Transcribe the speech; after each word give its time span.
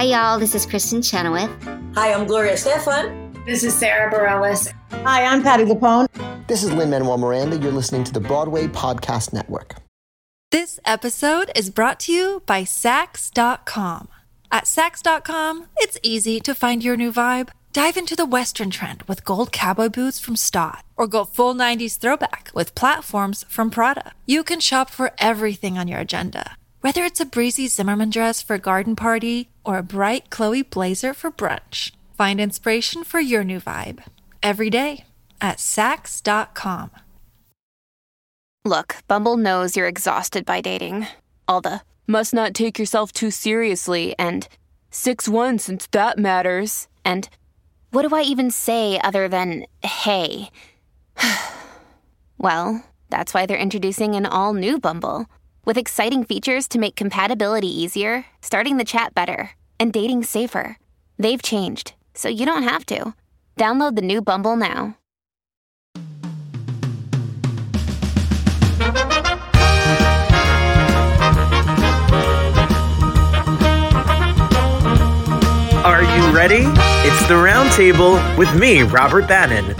Hi, 0.00 0.06
y'all. 0.06 0.38
This 0.38 0.54
is 0.54 0.64
Kristin 0.64 1.04
Chenoweth. 1.04 1.50
Hi, 1.94 2.14
I'm 2.14 2.26
Gloria 2.26 2.54
Estefan. 2.54 3.44
This 3.44 3.62
is 3.62 3.74
Sara 3.74 4.10
Bareilles. 4.10 4.72
Hi, 5.04 5.26
I'm 5.26 5.42
Patti 5.42 5.64
LuPone. 5.64 6.06
This 6.46 6.62
is 6.62 6.72
Lin 6.72 6.88
Manuel 6.88 7.18
Miranda. 7.18 7.58
You're 7.58 7.70
listening 7.70 8.04
to 8.04 8.12
the 8.14 8.18
Broadway 8.18 8.66
Podcast 8.66 9.34
Network. 9.34 9.74
This 10.50 10.80
episode 10.86 11.50
is 11.54 11.68
brought 11.68 12.00
to 12.00 12.14
you 12.14 12.42
by 12.46 12.62
Saks.com. 12.62 14.08
At 14.50 14.64
Saks.com, 14.64 15.66
it's 15.76 15.98
easy 16.02 16.40
to 16.40 16.54
find 16.54 16.82
your 16.82 16.96
new 16.96 17.12
vibe. 17.12 17.50
Dive 17.74 17.98
into 17.98 18.16
the 18.16 18.24
Western 18.24 18.70
trend 18.70 19.02
with 19.02 19.26
gold 19.26 19.52
cowboy 19.52 19.90
boots 19.90 20.18
from 20.18 20.34
Staud, 20.34 20.80
or 20.96 21.06
go 21.08 21.26
full 21.26 21.54
90s 21.54 21.98
throwback 21.98 22.50
with 22.54 22.74
platforms 22.74 23.44
from 23.50 23.68
Prada. 23.70 24.12
You 24.24 24.44
can 24.44 24.60
shop 24.60 24.88
for 24.88 25.12
everything 25.18 25.76
on 25.76 25.88
your 25.88 26.00
agenda, 26.00 26.56
whether 26.80 27.04
it's 27.04 27.20
a 27.20 27.26
breezy 27.26 27.68
Zimmermann 27.68 28.10
dress 28.10 28.42
for 28.42 28.54
a 28.54 28.58
garden 28.58 28.96
party 28.96 29.48
or 29.64 29.78
a 29.78 29.82
bright 29.82 30.30
Chloe 30.30 30.62
blazer 30.62 31.14
for 31.14 31.30
brunch. 31.30 31.92
Find 32.16 32.40
inspiration 32.40 33.04
for 33.04 33.20
your 33.20 33.44
new 33.44 33.60
vibe 33.60 34.02
every 34.42 34.70
day 34.70 35.04
at 35.40 35.58
Saks.com. 35.58 36.90
Look, 38.64 38.96
Bumble 39.08 39.38
knows 39.38 39.74
you're 39.74 39.88
exhausted 39.88 40.44
by 40.44 40.60
dating. 40.60 41.06
All 41.48 41.62
the 41.62 41.80
must 42.06 42.34
not 42.34 42.52
take 42.52 42.78
yourself 42.78 43.12
too 43.12 43.30
seriously 43.30 44.14
and 44.18 44.46
6 44.90 45.28
1 45.28 45.58
since 45.58 45.86
that 45.92 46.18
matters. 46.18 46.88
And 47.04 47.28
what 47.90 48.06
do 48.06 48.14
I 48.14 48.22
even 48.22 48.50
say 48.50 49.00
other 49.02 49.28
than 49.28 49.64
hey? 49.82 50.50
well, 52.38 52.84
that's 53.08 53.32
why 53.32 53.46
they're 53.46 53.56
introducing 53.56 54.14
an 54.14 54.26
all 54.26 54.52
new 54.52 54.78
Bumble 54.78 55.26
with 55.64 55.78
exciting 55.78 56.24
features 56.24 56.66
to 56.68 56.78
make 56.78 56.96
compatibility 56.96 57.68
easier, 57.68 58.26
starting 58.42 58.76
the 58.76 58.84
chat 58.84 59.14
better, 59.14 59.50
and 59.78 59.92
dating 59.92 60.24
safer. 60.24 60.78
They've 61.18 61.42
changed, 61.42 61.94
so 62.14 62.28
you 62.28 62.46
don't 62.46 62.62
have 62.62 62.84
to. 62.86 63.14
Download 63.56 63.96
the 63.96 64.02
new 64.02 64.22
Bumble 64.22 64.56
now. 64.56 64.96
Are 75.82 76.02
you 76.02 76.30
ready? 76.30 76.64
It's 77.06 77.26
the 77.26 77.34
Roundtable 77.34 78.38
with 78.38 78.54
me, 78.54 78.82
Robert 78.82 79.26
Bannon. 79.26 79.74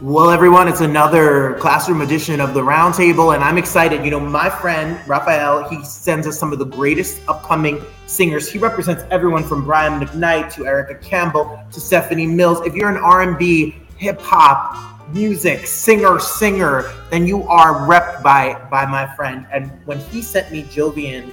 Well, 0.00 0.30
everyone, 0.30 0.68
it's 0.68 0.80
another 0.80 1.54
classroom 1.54 2.02
edition 2.02 2.40
of 2.40 2.54
the 2.54 2.60
Roundtable, 2.60 3.34
and 3.34 3.42
I'm 3.42 3.58
excited. 3.58 4.04
You 4.04 4.12
know, 4.12 4.20
my 4.20 4.48
friend 4.48 4.96
Raphael, 5.08 5.68
he 5.68 5.84
sends 5.84 6.24
us 6.24 6.38
some 6.38 6.52
of 6.52 6.60
the 6.60 6.66
greatest 6.66 7.20
upcoming 7.26 7.84
singers. 8.06 8.48
He 8.48 8.60
represents 8.60 9.02
everyone 9.10 9.42
from 9.42 9.64
Brian 9.64 9.98
McKnight 10.00 10.54
to 10.54 10.68
Erica 10.68 10.94
Campbell 11.04 11.60
to 11.72 11.80
Stephanie 11.80 12.28
Mills. 12.28 12.64
If 12.64 12.76
you're 12.76 12.88
an 12.88 12.96
R&B, 12.96 13.74
hip 13.96 14.20
hop, 14.20 15.12
music 15.12 15.66
singer, 15.66 16.20
singer, 16.20 16.92
then 17.10 17.26
you 17.26 17.42
are 17.48 17.88
repped 17.88 18.22
by 18.22 18.54
by 18.70 18.86
my 18.86 19.12
friend. 19.16 19.48
And 19.52 19.68
when 19.84 19.98
he 19.98 20.22
sent 20.22 20.52
me 20.52 20.62
Jovian 20.62 21.28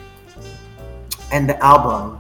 and 1.32 1.48
the 1.48 1.64
album 1.64 2.20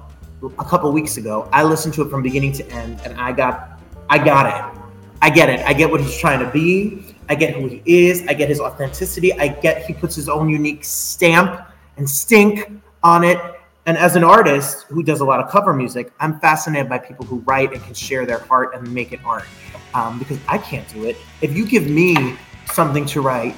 a 0.59 0.63
couple 0.63 0.91
weeks 0.91 1.17
ago, 1.17 1.49
I 1.51 1.63
listened 1.63 1.95
to 1.95 2.03
it 2.03 2.11
from 2.11 2.21
beginning 2.21 2.51
to 2.51 2.67
end, 2.67 3.01
and 3.03 3.19
I 3.19 3.31
got 3.31 3.81
I 4.11 4.23
got 4.23 4.45
it. 4.75 4.84
I 5.21 5.29
get 5.29 5.49
it. 5.49 5.65
I 5.65 5.73
get 5.73 5.89
what 5.89 6.01
he's 6.01 6.17
trying 6.17 6.39
to 6.39 6.51
be. 6.51 7.15
I 7.29 7.35
get 7.35 7.55
who 7.55 7.67
he 7.67 7.81
is. 7.85 8.25
I 8.27 8.33
get 8.33 8.49
his 8.49 8.59
authenticity. 8.59 9.33
I 9.33 9.47
get 9.47 9.85
he 9.85 9.93
puts 9.93 10.15
his 10.15 10.29
own 10.29 10.49
unique 10.49 10.83
stamp 10.83 11.61
and 11.97 12.09
stink 12.09 12.71
on 13.03 13.23
it. 13.23 13.39
And 13.87 13.97
as 13.97 14.15
an 14.15 14.23
artist 14.23 14.83
who 14.83 15.03
does 15.03 15.19
a 15.19 15.25
lot 15.25 15.39
of 15.39 15.49
cover 15.49 15.73
music, 15.73 16.11
I'm 16.19 16.39
fascinated 16.39 16.89
by 16.89 16.97
people 16.97 17.25
who 17.25 17.37
write 17.39 17.71
and 17.73 17.83
can 17.83 17.93
share 17.93 18.25
their 18.25 18.39
heart 18.39 18.75
and 18.75 18.91
make 18.93 19.13
it 19.13 19.19
art. 19.23 19.45
Um, 19.93 20.19
because 20.19 20.39
I 20.47 20.57
can't 20.57 20.87
do 20.89 21.05
it. 21.05 21.17
If 21.41 21.55
you 21.55 21.65
give 21.65 21.87
me 21.87 22.35
something 22.73 23.05
to 23.07 23.21
write, 23.21 23.55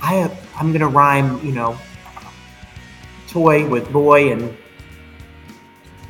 I 0.00 0.14
have, 0.14 0.48
I'm 0.56 0.72
gonna 0.72 0.88
rhyme, 0.88 1.44
you 1.44 1.52
know, 1.52 1.76
toy 3.28 3.68
with 3.68 3.92
boy 3.92 4.32
and 4.32 4.56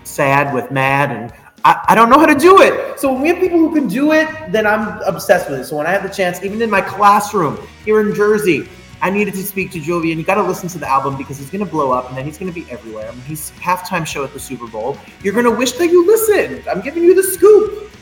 sad 0.05 0.55
with 0.55 0.71
mad 0.71 1.11
and 1.11 1.33
I, 1.69 1.84
I 1.89 1.95
don't 1.95 2.09
know 2.09 2.19
how 2.19 2.25
to 2.25 2.34
do 2.34 2.62
it. 2.62 2.99
So 2.99 3.12
when 3.12 3.21
we 3.21 3.29
have 3.29 3.39
people 3.39 3.59
who 3.59 3.75
can 3.75 3.89
do 3.89 4.12
it, 4.12 4.27
then 4.51 4.67
I'm 4.67 5.03
obsessed 5.03 5.51
with 5.51 5.61
it. 5.61 5.65
So 5.67 5.77
when 5.77 5.87
I 5.87 5.91
have 5.91 6.03
the 6.03 6.09
chance, 6.09 6.43
even 6.43 6.62
in 6.62 6.71
my 6.71 6.81
classroom 6.81 7.59
here 7.84 8.01
in 8.01 8.15
Jersey, 8.15 8.67
I 9.03 9.11
needed 9.11 9.34
to 9.34 9.43
speak 9.43 9.71
to 9.73 9.79
Jovi, 9.79 10.11
and 10.11 10.19
you 10.19 10.25
got 10.25 10.37
to 10.37 10.43
listen 10.43 10.71
to 10.71 10.79
the 10.79 10.89
album 10.89 11.19
because 11.19 11.37
he's 11.37 11.51
going 11.51 11.62
to 11.62 11.71
blow 11.71 11.93
up, 11.93 12.09
and 12.09 12.17
then 12.17 12.25
he's 12.25 12.39
going 12.39 12.51
to 12.51 12.59
be 12.59 12.69
everywhere. 12.71 13.06
I 13.06 13.12
mean, 13.12 13.21
he's 13.21 13.51
halftime 13.53 14.06
show 14.06 14.25
at 14.25 14.33
the 14.33 14.41
Super 14.41 14.67
Bowl. 14.67 14.97
You're 15.23 15.34
going 15.34 15.45
to 15.45 15.51
wish 15.51 15.73
that 15.73 15.89
you 15.89 16.06
listened. 16.06 16.67
I'm 16.69 16.81
giving 16.81 17.05
you 17.05 17.15
the 17.15 17.23
scoop. 17.23 17.93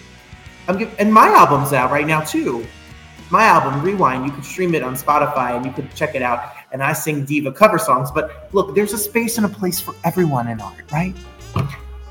I'm 0.68 0.78
give- 0.78 0.94
and 1.00 1.12
my 1.12 1.26
album's 1.26 1.72
out 1.72 1.90
right 1.90 2.06
now 2.06 2.20
too. 2.20 2.64
My 3.30 3.42
album, 3.46 3.82
Rewind, 3.82 4.24
you 4.26 4.30
can 4.30 4.44
stream 4.44 4.76
it 4.76 4.84
on 4.84 4.94
Spotify 4.94 5.56
and 5.56 5.66
you 5.66 5.72
can 5.72 5.88
check 5.90 6.14
it 6.14 6.22
out. 6.22 6.52
And 6.70 6.84
I 6.84 6.92
sing 6.92 7.24
diva 7.24 7.50
cover 7.50 7.78
songs. 7.78 8.12
But 8.12 8.48
look, 8.54 8.76
there's 8.76 8.92
a 8.92 8.98
space 8.98 9.38
and 9.38 9.44
a 9.44 9.48
place 9.48 9.80
for 9.80 9.96
everyone 10.04 10.46
in 10.46 10.60
art, 10.60 10.90
right? 10.92 11.16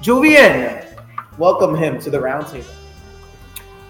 Jovian, 0.02 0.86
welcome 1.38 1.76
him 1.76 2.00
to 2.02 2.10
the 2.10 2.18
roundtable. 2.18 2.66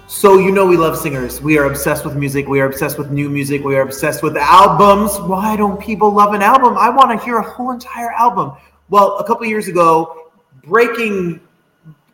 So 0.08 0.38
you 0.38 0.52
know 0.52 0.66
we 0.66 0.78
love 0.78 0.98
singers. 0.98 1.42
We 1.42 1.58
are 1.58 1.66
obsessed 1.66 2.06
with 2.06 2.16
music. 2.16 2.48
We 2.48 2.60
are 2.60 2.68
obsessed 2.68 3.00
with 3.00 3.10
new 3.10 3.28
music. 3.28 3.64
We 3.64 3.76
are 3.76 3.82
obsessed 3.82 4.22
with 4.22 4.38
albums. 4.38 5.18
Why 5.20 5.56
don't 5.56 5.80
people 5.82 6.12
love 6.12 6.34
an 6.34 6.44
album? 6.44 6.78
I 6.78 6.90
want 6.90 7.18
to 7.18 7.26
hear 7.26 7.38
a 7.38 7.44
whole 7.44 7.72
entire 7.72 8.12
album. 8.12 8.54
Well, 8.90 9.18
a 9.18 9.26
couple 9.26 9.48
years 9.48 9.68
ago, 9.68 10.32
breaking 10.64 11.42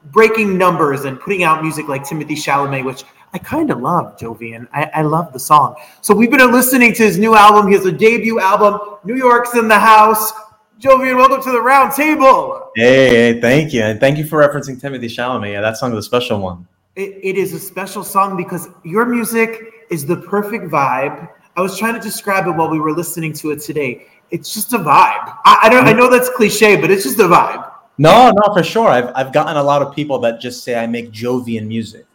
breaking 0.06 0.58
numbers 0.58 1.06
and 1.06 1.20
putting 1.20 1.44
out 1.44 1.62
music 1.62 1.88
like 1.88 2.04
Timothy 2.04 2.36
Chalamet, 2.36 2.84
which 2.84 3.04
I 3.34 3.38
kind 3.38 3.70
of 3.72 3.80
love, 3.80 4.18
Jovian. 4.18 4.68
I, 4.74 4.86
I 4.96 5.02
love 5.04 5.32
the 5.32 5.40
song. 5.40 5.76
So 6.02 6.14
we've 6.14 6.32
been 6.32 6.52
listening 6.52 6.94
to 6.94 7.04
his 7.04 7.18
new 7.18 7.36
album. 7.36 7.68
He 7.68 7.76
has 7.76 7.86
a 7.86 7.92
debut 7.92 8.40
album. 8.40 8.98
New 9.04 9.16
York's 9.16 9.56
in 9.56 9.68
the 9.68 9.80
house. 9.80 10.32
Jovian, 10.82 11.16
welcome 11.16 11.44
to 11.44 11.52
the 11.52 11.62
round 11.62 11.94
table. 11.94 12.72
Hey, 12.76 13.10
hey, 13.10 13.40
thank 13.40 13.72
you. 13.72 13.84
And 13.84 14.00
thank 14.00 14.18
you 14.18 14.26
for 14.26 14.42
referencing 14.42 14.82
Timothy 14.82 15.06
Chalamet. 15.06 15.52
Yeah, 15.52 15.62
that 15.62 15.78
song 15.78 15.92
is 15.92 16.00
a 16.00 16.02
special 16.02 16.40
one. 16.40 16.68
It, 16.96 17.20
it 17.22 17.38
is 17.38 17.54
a 17.54 17.60
special 17.60 18.04
song 18.04 18.36
because 18.36 18.68
your 18.84 19.06
music 19.06 19.86
is 19.92 20.08
the 20.08 20.18
perfect 20.18 20.72
vibe. 20.72 21.30
I 21.56 21.62
was 21.62 21.78
trying 21.78 21.94
to 21.94 22.00
describe 22.00 22.48
it 22.48 22.54
while 22.54 22.68
we 22.68 22.80
were 22.80 22.94
listening 22.94 23.32
to 23.34 23.52
it 23.52 23.62
today. 23.62 24.08
It's 24.32 24.56
just 24.56 24.74
a 24.74 24.80
vibe. 24.80 25.38
I, 25.46 25.60
I 25.64 25.70
don't. 25.70 25.86
I 25.86 25.94
know 25.94 26.10
that's 26.10 26.30
cliche, 26.30 26.82
but 26.82 26.90
it's 26.90 27.04
just 27.04 27.20
a 27.20 27.26
vibe. 27.26 27.72
No, 28.00 28.32
no, 28.32 28.52
for 28.52 28.64
sure. 28.64 28.88
I've, 28.88 29.12
I've 29.14 29.32
gotten 29.32 29.58
a 29.58 29.64
lot 29.64 29.84
of 29.84 29.94
people 29.94 30.18
that 30.20 30.42
just 30.42 30.64
say 30.64 30.80
I 30.80 30.88
make 30.88 31.12
Jovian 31.12 31.68
music. 31.68 32.08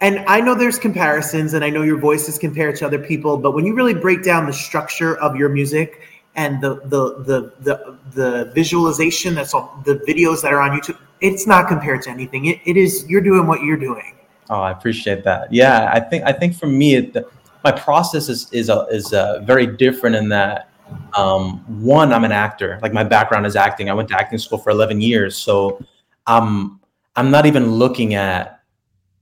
And 0.00 0.18
I 0.26 0.40
know 0.40 0.56
there's 0.56 0.80
comparisons, 0.80 1.54
and 1.54 1.64
I 1.64 1.70
know 1.70 1.82
your 1.82 1.98
voice 1.98 2.28
is 2.28 2.36
compared 2.36 2.74
to 2.78 2.86
other 2.86 2.98
people, 2.98 3.36
but 3.36 3.52
when 3.52 3.64
you 3.64 3.74
really 3.74 3.94
break 3.94 4.24
down 4.24 4.46
the 4.46 4.52
structure 4.52 5.16
of 5.18 5.36
your 5.36 5.50
music 5.50 6.00
and 6.36 6.60
the 6.60 6.76
the 6.86 7.22
the 7.24 7.52
the, 7.60 7.98
the 8.12 8.52
visualization 8.54 9.34
that's 9.34 9.54
all 9.54 9.80
the 9.84 9.96
videos 10.08 10.42
that 10.42 10.52
are 10.52 10.60
on 10.60 10.78
YouTube, 10.78 10.98
it's 11.20 11.46
not 11.46 11.68
compared 11.68 12.02
to 12.02 12.10
anything. 12.10 12.46
It, 12.46 12.60
it 12.64 12.76
is 12.76 13.06
you're 13.08 13.20
doing 13.20 13.46
what 13.46 13.62
you're 13.62 13.76
doing. 13.76 14.14
Oh, 14.50 14.60
I 14.60 14.72
appreciate 14.72 15.24
that. 15.24 15.52
Yeah, 15.52 15.90
I 15.92 16.00
think 16.00 16.24
I 16.24 16.32
think 16.32 16.56
for 16.56 16.66
me, 16.66 16.96
it, 16.96 17.16
my 17.62 17.72
process 17.72 18.28
is 18.28 18.52
is 18.52 18.68
uh, 18.68 18.86
is 18.86 19.12
uh, 19.12 19.40
very 19.44 19.66
different 19.66 20.16
in 20.16 20.28
that. 20.30 20.70
Um, 21.16 21.64
one, 21.82 22.12
I'm 22.12 22.24
an 22.24 22.32
actor. 22.32 22.78
Like 22.82 22.92
my 22.92 23.04
background 23.04 23.46
is 23.46 23.56
acting. 23.56 23.88
I 23.88 23.94
went 23.94 24.08
to 24.10 24.16
acting 24.16 24.38
school 24.38 24.58
for 24.58 24.70
11 24.70 25.00
years, 25.00 25.34
so 25.34 25.82
um, 26.26 26.78
I'm 27.16 27.30
not 27.30 27.46
even 27.46 27.72
looking 27.72 28.14
at 28.14 28.60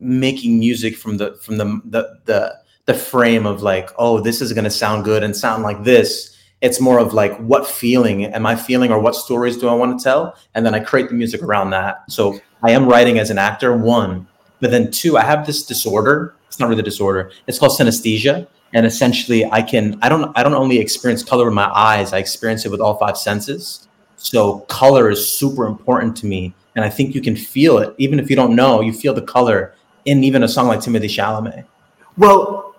making 0.00 0.58
music 0.58 0.96
from 0.96 1.16
the 1.16 1.36
from 1.36 1.56
the 1.56 1.80
the 1.84 2.18
the, 2.24 2.54
the 2.86 2.94
frame 2.94 3.46
of 3.46 3.62
like, 3.62 3.90
oh, 3.96 4.20
this 4.20 4.40
is 4.40 4.52
going 4.52 4.64
to 4.64 4.70
sound 4.70 5.04
good 5.04 5.22
and 5.22 5.36
sound 5.36 5.62
like 5.62 5.84
this. 5.84 6.31
It's 6.62 6.80
more 6.80 6.98
of 6.98 7.12
like, 7.12 7.36
what 7.38 7.66
feeling 7.66 8.24
am 8.24 8.46
I 8.46 8.56
feeling, 8.56 8.90
or 8.90 8.98
what 8.98 9.14
stories 9.14 9.58
do 9.58 9.68
I 9.68 9.74
want 9.74 9.98
to 9.98 10.02
tell, 10.02 10.36
and 10.54 10.64
then 10.64 10.74
I 10.74 10.80
create 10.80 11.08
the 11.08 11.14
music 11.14 11.42
around 11.42 11.70
that. 11.70 12.10
So 12.10 12.40
I 12.62 12.70
am 12.70 12.86
writing 12.86 13.18
as 13.18 13.30
an 13.30 13.36
actor. 13.36 13.76
One, 13.76 14.26
but 14.60 14.70
then 14.70 14.90
two, 14.90 15.18
I 15.18 15.22
have 15.22 15.44
this 15.44 15.66
disorder. 15.66 16.34
It's 16.46 16.60
not 16.60 16.68
really 16.68 16.80
a 16.80 16.84
disorder. 16.84 17.32
It's 17.46 17.58
called 17.58 17.72
synesthesia, 17.72 18.46
and 18.74 18.86
essentially, 18.86 19.44
I 19.44 19.60
can 19.60 19.98
I 20.02 20.08
don't 20.08 20.32
I 20.38 20.42
don't 20.42 20.54
only 20.54 20.78
experience 20.78 21.22
color 21.24 21.46
with 21.46 21.54
my 21.54 21.68
eyes. 21.74 22.12
I 22.12 22.18
experience 22.18 22.64
it 22.64 22.70
with 22.70 22.80
all 22.80 22.94
five 22.96 23.18
senses. 23.18 23.88
So 24.16 24.60
color 24.68 25.10
is 25.10 25.36
super 25.36 25.66
important 25.66 26.16
to 26.18 26.26
me, 26.26 26.54
and 26.76 26.84
I 26.84 26.90
think 26.90 27.14
you 27.14 27.20
can 27.20 27.34
feel 27.34 27.78
it 27.78 27.94
even 27.98 28.20
if 28.20 28.30
you 28.30 28.36
don't 28.36 28.54
know. 28.54 28.80
You 28.80 28.92
feel 28.92 29.14
the 29.14 29.22
color 29.22 29.74
in 30.04 30.22
even 30.22 30.44
a 30.44 30.48
song 30.48 30.68
like 30.68 30.80
Timothy 30.80 31.08
Chalamet. 31.08 31.64
Well, 32.16 32.71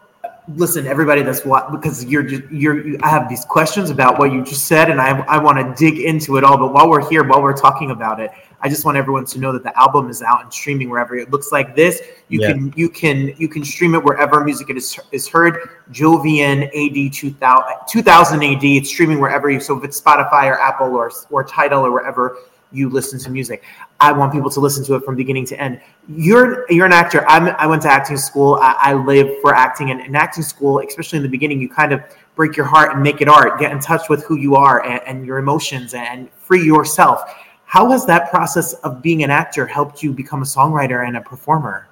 listen, 0.48 0.88
everybody 0.88 1.22
that's 1.22 1.46
what 1.46 1.72
because 1.72 2.06
you're 2.06 2.24
just 2.24 2.44
you're 2.52 2.86
you, 2.86 3.00
I 3.02 3.10
have 3.10 3.30
these 3.30 3.46
questions 3.46 3.90
about 3.90 4.20
what 4.20 4.32
you 4.32 4.44
just 4.44 4.66
said, 4.68 4.90
and 4.90 5.00
I 5.02 5.20
I 5.22 5.38
want 5.38 5.58
to 5.58 5.74
dig 5.82 6.00
into 6.02 6.38
it 6.38 6.44
all. 6.44 6.58
But 6.58 6.74
while 6.74 6.90
we're 6.90 7.08
here, 7.10 7.24
while 7.24 7.42
we're 7.42 7.56
talking 7.58 7.92
about 7.92 8.20
it, 8.20 8.32
I 8.62 8.70
just 8.70 8.86
want 8.86 8.98
everyone 8.98 9.26
to 9.26 9.40
know 9.40 9.52
that 9.52 9.64
the 9.64 9.78
album 9.80 10.10
is 10.10 10.22
out 10.22 10.44
and 10.44 10.54
streaming 10.54 10.90
wherever 10.90 11.16
it 11.16 11.32
looks 11.32 11.52
like 11.52 11.76
this. 11.76 12.02
You 12.30 12.42
Yeah. 12.42 12.54
can 12.54 12.74
you 12.76 12.90
can 12.90 13.34
you 13.38 13.48
can 13.48 13.64
stream 13.64 13.96
it 13.96 14.04
wherever 14.04 14.44
music 14.44 14.70
is 14.70 15.00
is 15.12 15.28
heard. 15.28 15.58
Jovian 15.92 16.68
AD 16.74 17.14
2000, 17.14 17.66
2000 17.88 18.44
AD. 18.44 18.64
It's 18.64 18.90
streaming 18.90 19.20
wherever 19.20 19.50
you. 19.50 19.60
So 19.60 19.78
if 19.78 19.84
it's 19.84 20.00
Spotify 20.00 20.46
or 20.46 20.60
Apple 20.60 20.96
or 20.96 21.12
or 21.30 21.44
Tidal 21.44 21.86
or 21.86 21.92
wherever. 21.92 22.38
You 22.74 22.90
listen 22.90 23.20
to 23.20 23.30
music. 23.30 23.64
I 24.00 24.12
want 24.12 24.34
people 24.34 24.50
to 24.50 24.60
listen 24.60 24.84
to 24.86 24.96
it 24.96 25.06
from 25.06 25.16
beginning 25.16 25.46
to 25.48 25.60
end. 25.60 25.80
You're 26.10 26.66
you're 26.70 26.86
an 26.86 26.94
actor. 26.94 27.26
I'm, 27.28 27.56
I 27.58 27.68
went 27.68 27.82
to 27.84 27.90
acting 27.90 28.18
school. 28.18 28.56
I, 28.62 28.76
I 28.80 28.94
live 28.94 29.30
for 29.42 29.54
acting, 29.54 29.92
and 29.92 30.02
in 30.02 30.16
acting 30.16 30.44
school, 30.44 30.80
especially 30.80 31.18
in 31.18 31.24
the 31.24 31.30
beginning, 31.30 31.62
you 31.62 31.70
kind 31.70 31.94
of 31.94 32.02
break 32.36 32.58
your 32.58 32.66
heart 32.66 32.94
and 32.94 33.02
make 33.02 33.22
it 33.22 33.30
art. 33.30 33.60
Get 33.60 33.72
in 33.72 33.80
touch 33.80 34.10
with 34.10 34.24
who 34.26 34.38
you 34.38 34.56
are 34.56 34.84
and, 34.86 35.02
and 35.06 35.26
your 35.26 35.38
emotions, 35.38 35.94
and 35.94 36.30
free 36.32 36.64
yourself. 36.64 37.22
How 37.66 37.90
has 37.92 38.06
that 38.06 38.30
process 38.30 38.74
of 38.74 39.02
being 39.02 39.24
an 39.24 39.32
actor 39.32 39.66
helped 39.66 40.04
you 40.04 40.12
become 40.14 40.42
a 40.42 40.46
songwriter 40.46 41.08
and 41.08 41.18
a 41.18 41.22
performer? 41.22 41.88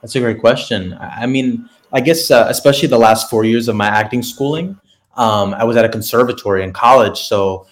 That's 0.00 0.14
a 0.16 0.20
great 0.20 0.40
question. 0.40 0.96
I 1.00 1.26
mean, 1.26 1.68
I 1.92 2.00
guess 2.00 2.30
uh, 2.30 2.46
especially 2.48 2.88
the 2.88 2.98
last 2.98 3.28
four 3.28 3.44
years 3.44 3.68
of 3.68 3.76
my 3.76 3.86
acting 3.86 4.22
schooling, 4.22 4.78
um, 5.16 5.54
I 5.54 5.64
was 5.64 5.76
at 5.76 5.84
a 5.84 5.88
conservatory 5.88 6.62
in 6.62 6.72
college, 6.72 7.22
so 7.22 7.66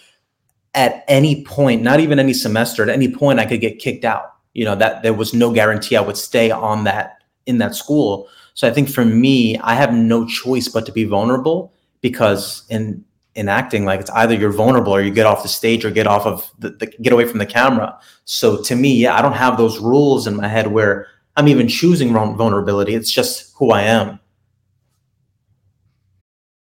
at 0.75 1.05
any 1.09 1.45
point, 1.45 1.83
not 1.83 2.01
even 2.01 2.19
any 2.19 2.35
semester, 2.35 2.83
at 2.83 2.89
any 2.89 3.09
point, 3.09 3.39
I 3.39 3.47
could 3.47 3.61
get 3.61 3.79
kicked 3.79 4.05
out. 4.05 4.35
You 4.53 4.65
know 4.65 4.77
that 4.77 5.03
there 5.03 5.15
was 5.15 5.35
no 5.35 5.53
guarantee 5.53 5.97
I 5.97 6.01
would 6.01 6.17
stay 6.17 6.51
on 6.51 6.85
that 6.85 7.23
in 7.47 7.59
that 7.59 7.75
school. 7.75 8.29
So 8.55 8.69
I 8.69 8.73
think 8.73 8.89
for 8.89 9.05
me, 9.05 9.59
I 9.59 9.75
have 9.75 9.93
no 9.93 10.25
choice 10.27 10.69
but 10.69 10.87
to 10.87 10.93
be 10.93 11.05
vulnerable 11.05 11.73
because 12.01 12.65
in 12.69 13.05
in 13.35 13.49
acting, 13.49 13.85
like 13.85 14.01
it's 14.01 14.11
either 14.11 14.35
you're 14.35 14.53
vulnerable 14.53 14.95
or 14.95 15.01
you 15.01 15.11
get 15.11 15.27
off 15.27 15.43
the 15.43 15.49
stage 15.49 15.85
or 15.85 15.91
get 15.91 16.07
off 16.07 16.25
of 16.25 16.49
the, 16.59 16.71
the 16.71 16.87
get 16.87 17.13
away 17.13 17.27
from 17.27 17.39
the 17.39 17.47
camera. 17.47 17.99
So 18.25 18.63
to 18.63 18.77
me, 18.77 18.95
yeah, 18.95 19.19
I 19.19 19.23
don't 19.23 19.33
have 19.33 19.57
those 19.57 19.81
rules 19.81 20.27
in 20.27 20.37
my 20.37 20.47
head 20.47 20.69
where 20.69 21.09
I'm 21.37 21.49
even 21.49 21.67
choosing 21.67 22.13
vulnerability. 22.13 22.95
It's 22.95 23.11
just 23.11 23.53
who 23.57 23.73
I 23.73 23.83
am. 23.83 24.21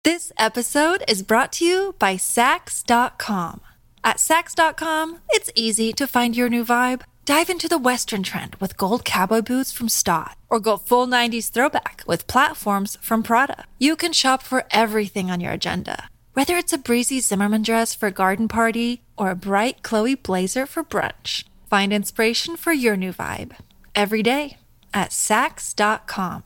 This 0.04 0.32
episode 0.38 1.02
is 1.08 1.22
brought 1.22 1.52
to 1.54 1.64
you 1.64 1.94
by 1.98 2.16
Saks.com. 2.16 3.60
At 4.02 4.16
Saks.com, 4.16 5.18
it's 5.30 5.50
easy 5.54 5.92
to 5.92 6.06
find 6.06 6.34
your 6.34 6.48
new 6.48 6.64
vibe. 6.64 7.02
Dive 7.26 7.50
into 7.50 7.68
the 7.68 7.78
Western 7.78 8.22
trend 8.22 8.56
with 8.56 8.78
gold 8.78 9.04
cowboy 9.04 9.42
boots 9.42 9.72
from 9.72 9.88
Staud, 9.88 10.34
or 10.48 10.58
go 10.58 10.78
full 10.78 11.06
90s 11.06 11.50
throwback 11.50 12.02
with 12.06 12.26
platforms 12.26 12.96
from 13.02 13.22
Prada. 13.22 13.66
You 13.78 13.96
can 13.96 14.12
shop 14.12 14.42
for 14.42 14.64
everything 14.70 15.30
on 15.30 15.40
your 15.40 15.52
agenda, 15.52 16.08
whether 16.32 16.56
it's 16.56 16.72
a 16.72 16.78
breezy 16.78 17.20
Zimmermann 17.20 17.62
dress 17.62 17.94
for 17.94 18.06
a 18.06 18.12
garden 18.12 18.48
party 18.48 19.02
or 19.18 19.30
a 19.30 19.36
bright 19.36 19.82
Chloe 19.82 20.14
blazer 20.14 20.64
for 20.64 20.82
brunch. 20.82 21.44
Find 21.68 21.92
inspiration 21.92 22.56
for 22.56 22.72
your 22.72 22.96
new 22.96 23.12
vibe 23.12 23.52
every 23.94 24.22
day 24.22 24.56
at 24.94 25.10
Saks.com. 25.10 26.42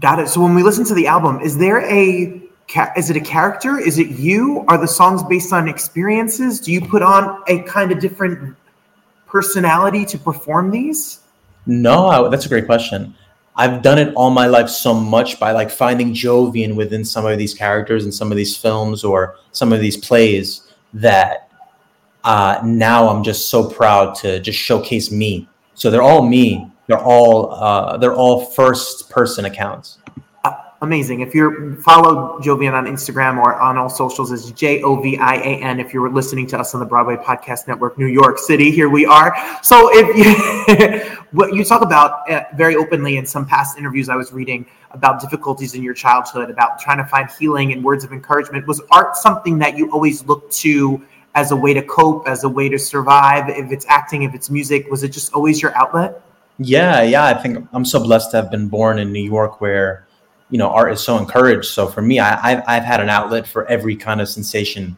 Got 0.00 0.20
it. 0.20 0.28
So 0.28 0.40
when 0.42 0.54
we 0.54 0.62
listen 0.62 0.84
to 0.86 0.94
the 0.94 1.06
album, 1.06 1.40
is 1.40 1.58
there 1.58 1.80
a 1.80 2.47
is 2.96 3.10
it 3.10 3.16
a 3.16 3.20
character? 3.20 3.78
Is 3.78 3.98
it 3.98 4.08
you? 4.08 4.64
Are 4.68 4.78
the 4.78 4.88
songs 4.88 5.22
based 5.22 5.52
on 5.52 5.68
experiences? 5.68 6.60
Do 6.60 6.72
you 6.72 6.80
put 6.80 7.02
on 7.02 7.42
a 7.48 7.62
kind 7.62 7.92
of 7.92 7.98
different 7.98 8.56
personality 9.26 10.04
to 10.06 10.18
perform 10.18 10.70
these? 10.70 11.20
No, 11.66 12.06
I, 12.06 12.28
that's 12.28 12.46
a 12.46 12.48
great 12.48 12.66
question. 12.66 13.14
I've 13.56 13.82
done 13.82 13.98
it 13.98 14.14
all 14.14 14.30
my 14.30 14.46
life 14.46 14.68
so 14.68 14.94
much 14.94 15.40
by 15.40 15.50
like 15.50 15.70
finding 15.70 16.14
Jovian 16.14 16.76
within 16.76 17.04
some 17.04 17.26
of 17.26 17.38
these 17.38 17.54
characters 17.54 18.04
and 18.04 18.14
some 18.14 18.30
of 18.30 18.36
these 18.36 18.56
films 18.56 19.02
or 19.02 19.36
some 19.52 19.72
of 19.72 19.80
these 19.80 19.96
plays 19.96 20.72
that 20.94 21.50
uh, 22.24 22.60
now 22.64 23.08
I'm 23.08 23.24
just 23.24 23.50
so 23.50 23.68
proud 23.68 24.14
to 24.16 24.38
just 24.40 24.58
showcase 24.58 25.10
me. 25.10 25.48
So 25.74 25.90
they're 25.90 26.02
all 26.02 26.22
me. 26.22 26.70
They're 26.86 27.02
all 27.02 27.52
uh, 27.52 27.96
they're 27.98 28.14
all 28.14 28.46
first 28.46 29.10
person 29.10 29.44
accounts 29.44 29.98
amazing. 30.80 31.20
If 31.20 31.34
you're 31.34 31.74
follow 31.76 32.38
Jovian 32.40 32.72
on 32.72 32.86
Instagram 32.86 33.38
or 33.38 33.54
on 33.60 33.76
all 33.76 33.88
socials 33.88 34.30
is 34.30 34.50
J 34.52 34.82
O 34.82 35.00
V 35.00 35.16
I 35.18 35.36
A 35.36 35.60
N. 35.60 35.80
If 35.80 35.92
you're 35.92 36.10
listening 36.10 36.46
to 36.48 36.58
us 36.58 36.74
on 36.74 36.80
the 36.80 36.86
Broadway 36.86 37.16
Podcast 37.16 37.66
Network, 37.66 37.98
New 37.98 38.06
York 38.06 38.38
City, 38.38 38.70
here 38.70 38.88
we 38.88 39.04
are. 39.04 39.34
So 39.62 39.90
if 39.92 40.16
you 40.16 41.16
what 41.32 41.54
you 41.54 41.64
talk 41.64 41.82
about 41.82 42.30
uh, 42.30 42.44
very 42.56 42.76
openly 42.76 43.16
in 43.16 43.26
some 43.26 43.46
past 43.46 43.78
interviews 43.78 44.08
I 44.08 44.16
was 44.16 44.32
reading 44.32 44.66
about 44.92 45.20
difficulties 45.20 45.74
in 45.74 45.82
your 45.82 45.94
childhood, 45.94 46.50
about 46.50 46.78
trying 46.78 46.98
to 46.98 47.04
find 47.04 47.28
healing 47.38 47.72
and 47.72 47.82
words 47.84 48.04
of 48.04 48.12
encouragement, 48.12 48.66
was 48.66 48.80
art 48.90 49.16
something 49.16 49.58
that 49.58 49.76
you 49.76 49.90
always 49.92 50.24
looked 50.24 50.52
to? 50.56 51.02
As 51.34 51.52
a 51.52 51.56
way 51.56 51.72
to 51.72 51.82
cope, 51.82 52.26
as 52.26 52.42
a 52.42 52.48
way 52.48 52.68
to 52.68 52.78
survive. 52.78 53.48
If 53.48 53.70
it's 53.70 53.86
acting, 53.86 54.24
if 54.24 54.34
it's 54.34 54.50
music, 54.50 54.90
was 54.90 55.04
it 55.04 55.10
just 55.10 55.32
always 55.34 55.62
your 55.62 55.76
outlet? 55.76 56.20
Yeah, 56.58 57.02
yeah. 57.02 57.26
I 57.26 57.34
think 57.34 57.68
I'm 57.72 57.84
so 57.84 58.02
blessed 58.02 58.32
to 58.32 58.38
have 58.38 58.50
been 58.50 58.66
born 58.66 58.98
in 58.98 59.12
New 59.12 59.22
York, 59.22 59.60
where 59.60 60.07
you 60.50 60.58
know 60.58 60.68
art 60.68 60.92
is 60.92 61.00
so 61.00 61.18
encouraged. 61.18 61.66
So 61.66 61.86
for 61.86 62.02
me 62.02 62.18
I, 62.18 62.52
I've, 62.52 62.62
I've 62.66 62.84
had 62.84 63.00
an 63.00 63.08
outlet 63.08 63.46
for 63.46 63.66
every 63.66 63.96
kind 63.96 64.20
of 64.20 64.28
sensation 64.28 64.96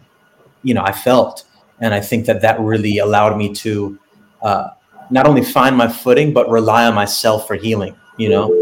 you 0.62 0.74
know 0.74 0.82
i 0.82 0.92
felt. 0.92 1.44
And 1.80 1.94
i 1.94 2.00
think 2.00 2.26
that 2.26 2.42
that 2.42 2.60
really 2.60 2.98
allowed 2.98 3.36
me 3.36 3.52
to 3.54 3.98
uh, 4.42 4.68
not 5.10 5.26
only 5.26 5.42
find 5.42 5.76
my 5.76 5.88
footing 5.88 6.32
but 6.32 6.48
rely 6.50 6.86
on 6.86 6.94
myself 6.94 7.46
for 7.46 7.54
healing 7.54 7.94
you 8.16 8.28
know? 8.28 8.52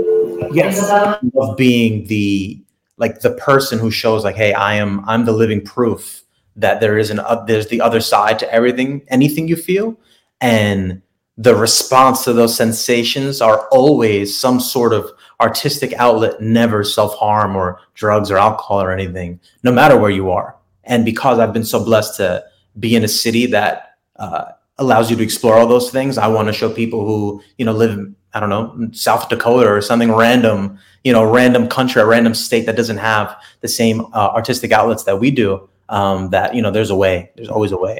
Yes. 0.53 0.89
Of 1.35 1.57
being 1.57 2.07
the 2.07 2.61
like 2.97 3.21
the 3.21 3.33
person 3.33 3.79
who 3.79 3.91
shows 3.91 4.25
like 4.25 4.37
hey 4.37 4.53
i 4.53 4.75
am 4.75 5.05
i'm 5.09 5.25
the 5.25 5.33
living 5.33 5.65
proof 5.65 6.23
that 6.59 6.81
there 6.81 6.99
is 6.99 7.11
an 7.11 7.21
uh, 7.21 7.45
there's 7.47 7.69
the 7.69 7.81
other 7.81 8.01
side 8.01 8.39
to 8.41 8.53
everything 8.53 9.03
anything 9.09 9.49
you 9.49 9.57
feel. 9.57 9.97
And 10.41 11.01
the 11.37 11.55
response 11.55 12.25
to 12.25 12.33
those 12.33 12.57
sensations 12.57 13.41
are 13.41 13.69
always 13.69 14.39
some 14.39 14.61
sort 14.61 14.93
of 14.93 15.11
artistic 15.41 15.93
outlet, 15.95 16.41
never 16.41 16.85
self 16.85 17.15
harm 17.15 17.57
or 17.57 17.81
drugs 17.95 18.31
or 18.31 18.39
alcohol 18.39 18.83
or 18.83 18.93
anything, 18.93 19.41
no 19.63 19.73
matter 19.73 19.97
where 19.97 20.11
you 20.11 20.31
are. 20.31 20.57
And 20.85 21.05
because 21.05 21.39
I've 21.39 21.53
been 21.53 21.65
so 21.65 21.85
blessed 21.85 22.17
to 22.17 22.45
be 22.79 22.97
in 22.97 23.05
a 23.05 23.09
city 23.09 23.47
that 23.47 23.99
uh, 24.17 24.53
allows 24.79 25.11
you 25.11 25.17
to 25.17 25.23
explore 25.23 25.55
all 25.55 25.67
those 25.67 25.91
things, 25.91 26.19
I 26.19 26.27
want 26.29 26.49
to 26.49 26.53
show 26.53 26.73
people 26.73 27.05
who, 27.05 27.43
you 27.59 27.65
know, 27.65 27.73
live, 27.73 27.93
in, 27.93 28.17
I 28.35 28.41
don't 28.41 28.49
know, 28.49 28.89
South 28.93 29.29
Dakota 29.29 29.69
or 29.69 29.81
something 29.81 30.13
random, 30.13 30.79
you 31.05 31.13
know, 31.13 31.31
random 31.31 31.69
country, 31.69 32.03
a 32.03 32.07
random 32.07 32.35
state 32.35 32.67
that 32.67 32.77
doesn't 32.77 32.99
have 32.99 33.37
the 33.61 33.69
same 33.69 34.01
uh, 34.13 34.31
artistic 34.35 34.73
outlets 34.73 35.05
that 35.05 35.19
we 35.19 35.31
do, 35.31 35.69
um, 35.89 36.31
that, 36.31 36.55
you 36.55 36.63
know, 36.63 36.71
there's 36.71 36.91
a 36.91 36.97
way, 36.97 37.31
there's 37.37 37.49
always 37.49 37.73
a 37.73 37.79
way. 37.79 37.99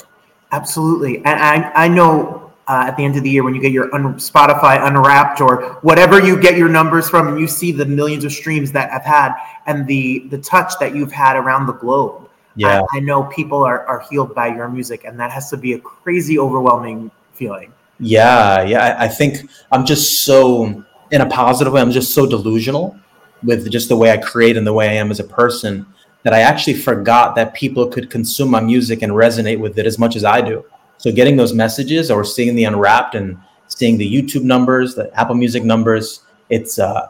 Absolutely. 0.51 1.19
And 1.19 1.29
I, 1.29 1.71
I 1.85 1.89
know 1.89 2.48
uh, 2.69 2.85
at 2.87 2.97
the 2.97 3.05
end 3.05 3.17
of 3.17 3.23
the 3.23 3.31
year 3.31 3.43
when 3.43 3.55
you 3.55 3.61
get 3.61 3.73
your 3.73 3.93
un- 3.95 4.15
Spotify 4.15 4.87
Unwrapped 4.87 5.41
or 5.41 5.79
whatever 5.81 6.23
you 6.23 6.39
get 6.39 6.57
your 6.57 6.69
numbers 6.69 7.09
from, 7.09 7.29
and 7.29 7.41
you 7.41 7.47
see 7.47 7.73
the 7.73 7.87
millions 7.87 8.25
of 8.25 8.33
streams 8.33 8.71
that 8.73 8.93
I've 8.93 9.05
had 9.05 9.35
and 9.67 9.87
the 9.87 10.21
the 10.31 10.39
touch 10.39 10.75
that 10.81 10.95
you've 10.95 11.13
had 11.13 11.37
around 11.37 11.67
the 11.67 11.73
globe. 11.73 12.29
Yeah, 12.57 12.83
I, 12.93 12.99
I 12.99 13.01
know 13.01 13.25
people 13.25 13.65
are 13.65 13.87
are 13.87 14.01
healed 14.11 14.35
by 14.35 14.49
your 14.49 14.69
music, 14.69 15.05
and 15.05 15.19
that 15.19 15.31
has 15.31 15.49
to 15.51 15.57
be 15.57 15.73
a 15.73 15.79
crazy, 15.79 16.39
overwhelming 16.39 17.11
feeling. 17.33 17.73
Yeah, 18.01 18.63
yeah. 18.63 18.97
I, 18.99 19.05
I 19.05 19.09
think 19.09 19.51
I'm 19.73 19.85
just 19.85 20.23
so 20.23 20.85
in 21.11 21.21
a 21.21 21.27
positive 21.27 21.73
way. 21.73 21.81
I'm 21.81 21.91
just 21.91 22.15
so 22.15 22.27
delusional 22.27 22.99
with 23.43 23.71
just 23.71 23.89
the 23.89 23.97
way 23.97 24.11
I 24.11 24.17
create 24.19 24.57
and 24.57 24.67
the 24.67 24.73
way 24.73 24.89
I 24.89 24.95
am 24.95 25.11
as 25.11 25.21
a 25.21 25.25
person 25.25 25.87
that 26.25 26.35
I 26.35 26.41
actually 26.41 26.75
forgot 26.75 27.35
that 27.37 27.55
people 27.55 27.87
could 27.87 28.11
consume 28.11 28.51
my 28.51 28.61
music 28.61 29.03
and 29.03 29.13
resonate 29.13 29.59
with 29.59 29.79
it 29.79 29.87
as 29.87 29.99
much 29.99 30.17
as 30.17 30.25
I 30.25 30.41
do. 30.41 30.65
So 30.99 31.13
getting 31.13 31.37
those 31.37 31.55
messages 31.55 32.11
or 32.11 32.25
seeing 32.25 32.55
the 32.55 32.65
unwrapped 32.65 33.15
and 33.15 33.39
seeing 33.69 33.99
the 33.99 34.11
YouTube 34.11 34.43
numbers, 34.43 34.95
the 34.95 35.13
Apple 35.19 35.35
Music 35.35 35.65
numbers, 35.65 36.23
it's 36.51 36.79
uh, 36.79 37.09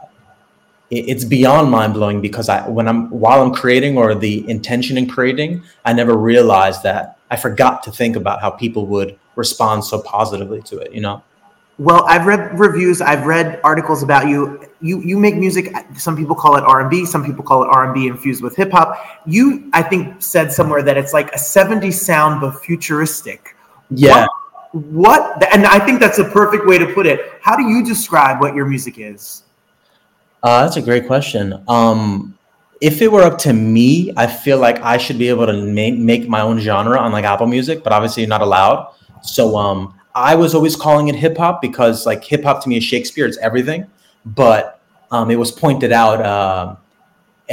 it's 0.90 1.24
beyond 1.24 1.70
mind 1.70 1.94
blowing 1.94 2.20
because 2.20 2.48
I 2.48 2.66
when 2.68 2.88
I'm 2.88 3.10
while 3.10 3.42
I'm 3.42 3.52
creating 3.52 3.98
or 3.98 4.14
the 4.14 4.48
intention 4.48 4.96
in 4.96 5.08
creating, 5.08 5.62
I 5.84 5.92
never 5.92 6.16
realized 6.16 6.82
that 6.84 7.18
I 7.30 7.36
forgot 7.36 7.82
to 7.84 7.90
think 7.90 8.16
about 8.16 8.40
how 8.40 8.50
people 8.50 8.86
would 8.86 9.18
respond 9.36 9.84
so 9.84 10.00
positively 10.02 10.62
to 10.62 10.78
it. 10.78 10.92
You 10.92 11.00
know. 11.00 11.22
Well, 11.78 12.04
I've 12.06 12.26
read 12.26 12.58
reviews. 12.58 13.00
I've 13.00 13.24
read 13.24 13.60
articles 13.62 14.02
about 14.02 14.28
you. 14.28 14.66
You 14.80 15.00
you 15.00 15.18
make 15.18 15.36
music. 15.36 15.72
Some 15.96 16.16
people 16.16 16.34
call 16.34 16.56
it 16.56 16.64
R 16.64 16.80
and 16.80 16.90
B. 16.90 17.04
Some 17.04 17.24
people 17.24 17.44
call 17.44 17.62
it 17.62 17.68
R 17.68 17.84
and 17.84 17.94
B 17.94 18.08
infused 18.08 18.42
with 18.42 18.56
hip 18.56 18.72
hop. 18.72 18.98
You, 19.26 19.70
I 19.72 19.82
think, 19.82 20.20
said 20.20 20.52
somewhere 20.52 20.82
that 20.82 20.96
it's 20.96 21.12
like 21.12 21.28
a 21.32 21.38
'70s 21.38 21.94
sound 21.94 22.40
but 22.40 22.58
futuristic. 22.64 23.54
Yeah. 23.90 24.26
What, 24.72 24.84
what, 24.84 25.54
and 25.54 25.66
I 25.66 25.78
think 25.78 26.00
that's 26.00 26.18
a 26.18 26.24
perfect 26.24 26.66
way 26.66 26.78
to 26.78 26.86
put 26.92 27.06
it. 27.06 27.20
How 27.40 27.56
do 27.56 27.62
you 27.62 27.84
describe 27.84 28.40
what 28.40 28.54
your 28.54 28.66
music 28.66 28.98
is? 28.98 29.44
Uh, 30.42 30.62
that's 30.62 30.76
a 30.76 30.82
great 30.82 31.06
question. 31.06 31.62
Um, 31.68 32.38
if 32.80 33.02
it 33.02 33.10
were 33.10 33.22
up 33.22 33.38
to 33.38 33.52
me, 33.52 34.12
I 34.16 34.26
feel 34.26 34.58
like 34.58 34.80
I 34.82 34.98
should 34.98 35.18
be 35.18 35.28
able 35.28 35.46
to 35.46 35.52
make, 35.52 35.98
make 35.98 36.28
my 36.28 36.40
own 36.40 36.60
genre 36.60 36.98
on 36.98 37.12
like 37.12 37.24
Apple 37.24 37.46
Music, 37.46 37.82
but 37.82 37.92
obviously 37.92 38.22
you're 38.22 38.28
not 38.28 38.42
allowed. 38.42 38.92
So 39.22 39.56
um, 39.56 39.98
I 40.14 40.34
was 40.34 40.54
always 40.54 40.76
calling 40.76 41.08
it 41.08 41.16
hip 41.16 41.36
hop 41.36 41.60
because 41.60 42.06
like 42.06 42.22
hip 42.22 42.44
hop 42.44 42.62
to 42.62 42.68
me 42.68 42.76
is 42.76 42.84
Shakespeare, 42.84 43.26
it's 43.26 43.38
everything. 43.38 43.86
But 44.24 44.80
um, 45.10 45.30
it 45.30 45.36
was 45.36 45.50
pointed 45.50 45.92
out 45.92 46.20
uh, 46.20 46.76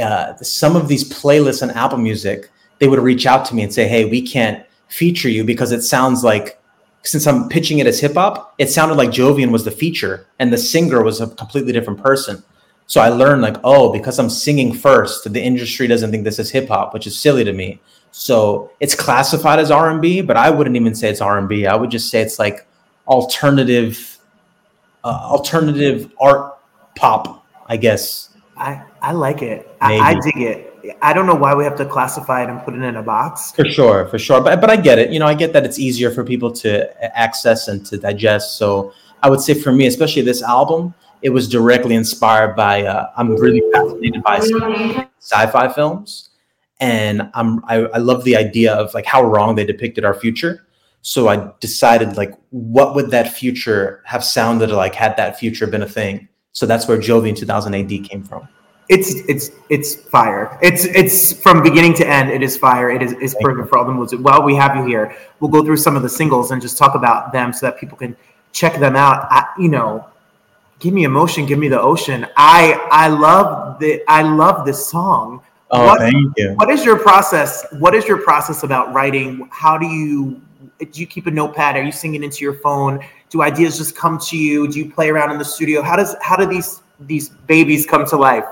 uh, 0.00 0.36
some 0.36 0.76
of 0.76 0.88
these 0.88 1.08
playlists 1.08 1.62
on 1.62 1.70
Apple 1.70 1.98
Music, 1.98 2.50
they 2.78 2.88
would 2.88 2.98
reach 2.98 3.26
out 3.26 3.46
to 3.46 3.54
me 3.54 3.62
and 3.62 3.72
say, 3.72 3.88
"Hey, 3.88 4.04
we 4.04 4.20
can't 4.20 4.65
feature 4.88 5.28
you 5.28 5.44
because 5.44 5.72
it 5.72 5.82
sounds 5.82 6.24
like 6.24 6.60
since 7.02 7.26
I'm 7.26 7.48
pitching 7.48 7.78
it 7.78 7.86
as 7.86 8.00
hip 8.00 8.14
hop, 8.14 8.54
it 8.58 8.70
sounded 8.70 8.96
like 8.96 9.10
Jovian 9.10 9.50
was 9.50 9.64
the 9.64 9.70
feature 9.70 10.26
and 10.38 10.52
the 10.52 10.58
singer 10.58 11.02
was 11.02 11.20
a 11.20 11.28
completely 11.28 11.72
different 11.72 12.02
person. 12.02 12.42
So 12.88 13.00
I 13.00 13.08
learned 13.08 13.42
like, 13.42 13.56
oh, 13.64 13.92
because 13.92 14.18
I'm 14.18 14.30
singing 14.30 14.72
first, 14.72 15.30
the 15.32 15.42
industry 15.42 15.86
doesn't 15.86 16.10
think 16.10 16.24
this 16.24 16.38
is 16.38 16.50
hip 16.50 16.68
hop, 16.68 16.94
which 16.94 17.06
is 17.06 17.18
silly 17.18 17.44
to 17.44 17.52
me. 17.52 17.80
So 18.12 18.70
it's 18.80 18.94
classified 18.94 19.58
as 19.58 19.70
R 19.70 19.90
and 19.90 20.00
B, 20.00 20.20
but 20.20 20.36
I 20.36 20.50
wouldn't 20.50 20.76
even 20.76 20.94
say 20.94 21.10
it's 21.10 21.20
R 21.20 21.38
and 21.38 21.48
B. 21.48 21.66
I 21.66 21.74
would 21.74 21.90
just 21.90 22.10
say 22.10 22.20
it's 22.22 22.38
like 22.38 22.66
alternative, 23.06 24.18
uh, 25.04 25.20
alternative 25.22 26.10
art 26.18 26.58
pop, 26.94 27.44
I 27.66 27.76
guess. 27.76 28.30
I 28.56 28.82
I 29.02 29.12
like 29.12 29.42
it. 29.42 29.68
I, 29.80 29.98
I 29.98 30.14
dig 30.14 30.38
it. 30.38 30.75
I 31.02 31.12
don't 31.12 31.26
know 31.26 31.34
why 31.34 31.54
we 31.54 31.64
have 31.64 31.76
to 31.76 31.86
classify 31.86 32.42
it 32.42 32.50
and 32.50 32.62
put 32.62 32.74
it 32.74 32.82
in 32.82 32.96
a 32.96 33.02
box. 33.02 33.52
For 33.52 33.64
sure, 33.64 34.06
for 34.08 34.18
sure. 34.18 34.40
But 34.40 34.60
but 34.60 34.70
I 34.70 34.76
get 34.76 34.98
it. 34.98 35.10
You 35.10 35.18
know, 35.18 35.26
I 35.26 35.34
get 35.34 35.52
that 35.52 35.64
it's 35.64 35.78
easier 35.78 36.10
for 36.10 36.24
people 36.24 36.50
to 36.52 37.18
access 37.18 37.68
and 37.68 37.84
to 37.86 37.96
digest. 37.96 38.58
So 38.58 38.92
I 39.22 39.30
would 39.30 39.40
say 39.40 39.54
for 39.54 39.72
me, 39.72 39.86
especially 39.86 40.22
this 40.22 40.42
album, 40.42 40.94
it 41.22 41.30
was 41.30 41.48
directly 41.48 41.94
inspired 41.94 42.56
by. 42.56 42.84
Uh, 42.84 43.10
I'm 43.16 43.36
really 43.36 43.62
fascinated 43.72 44.22
by 44.22 44.40
sci-fi 45.18 45.68
films, 45.72 46.30
and 46.80 47.30
I'm 47.34 47.64
I, 47.66 47.86
I 47.86 47.98
love 47.98 48.24
the 48.24 48.36
idea 48.36 48.74
of 48.74 48.92
like 48.94 49.06
how 49.06 49.22
wrong 49.22 49.54
they 49.54 49.64
depicted 49.64 50.04
our 50.04 50.14
future. 50.14 50.66
So 51.02 51.28
I 51.28 51.50
decided 51.60 52.16
like, 52.16 52.34
what 52.50 52.96
would 52.96 53.12
that 53.12 53.32
future 53.32 54.02
have 54.06 54.24
sounded 54.24 54.70
like 54.70 54.94
had 54.94 55.16
that 55.16 55.38
future 55.38 55.66
been 55.68 55.82
a 55.82 55.88
thing? 55.88 56.28
So 56.50 56.66
that's 56.66 56.88
where 56.88 56.98
Jovian 56.98 57.36
2000 57.36 57.74
AD 57.74 58.08
came 58.08 58.24
from 58.24 58.48
it's 58.88 59.14
it's 59.28 59.50
it's 59.68 59.94
fire. 59.94 60.58
It's 60.62 60.84
it's 60.84 61.32
from 61.32 61.62
beginning 61.62 61.94
to 61.94 62.06
end. 62.06 62.30
It 62.30 62.42
is 62.42 62.56
fire. 62.56 62.90
It 62.90 63.02
is 63.02 63.12
is 63.14 63.36
perfect 63.40 63.68
for 63.68 63.78
all 63.78 63.84
the 63.84 63.92
moods. 63.92 64.14
While 64.14 64.42
we 64.42 64.54
have 64.54 64.76
you 64.76 64.84
here, 64.84 65.16
we'll 65.40 65.50
go 65.50 65.64
through 65.64 65.78
some 65.78 65.96
of 65.96 66.02
the 66.02 66.08
singles 66.08 66.52
and 66.52 66.62
just 66.62 66.78
talk 66.78 66.94
about 66.94 67.32
them 67.32 67.52
so 67.52 67.66
that 67.66 67.78
people 67.78 67.98
can 67.98 68.16
check 68.52 68.78
them 68.78 68.94
out. 68.94 69.26
I, 69.30 69.46
you 69.58 69.68
know, 69.68 70.06
give 70.78 70.94
me 70.94 71.04
emotion, 71.04 71.46
give 71.46 71.58
me 71.58 71.68
the 71.68 71.80
ocean. 71.80 72.26
I 72.36 72.74
I 72.92 73.08
love 73.08 73.80
the 73.80 74.02
I 74.08 74.22
love 74.22 74.64
this 74.64 74.86
song. 74.86 75.42
Oh, 75.72 75.84
what, 75.84 75.98
thank 75.98 76.32
you. 76.36 76.52
What 76.52 76.70
is 76.70 76.84
your 76.84 76.98
process? 76.98 77.66
What 77.72 77.92
is 77.94 78.06
your 78.06 78.18
process 78.22 78.62
about 78.62 78.94
writing? 78.94 79.48
How 79.50 79.76
do 79.76 79.86
you 79.86 80.40
do 80.78 81.00
you 81.00 81.08
keep 81.08 81.26
a 81.26 81.30
notepad? 81.30 81.76
Are 81.76 81.82
you 81.82 81.90
singing 81.92 82.22
into 82.22 82.44
your 82.44 82.54
phone? 82.54 83.00
Do 83.30 83.42
ideas 83.42 83.78
just 83.78 83.96
come 83.96 84.18
to 84.28 84.36
you? 84.36 84.68
Do 84.68 84.78
you 84.78 84.90
play 84.92 85.10
around 85.10 85.32
in 85.32 85.38
the 85.38 85.44
studio? 85.44 85.82
How 85.82 85.96
does 85.96 86.14
how 86.20 86.36
do 86.36 86.46
these 86.46 86.82
these 87.00 87.30
babies 87.30 87.84
come 87.84 88.06
to 88.06 88.16
life? 88.16 88.44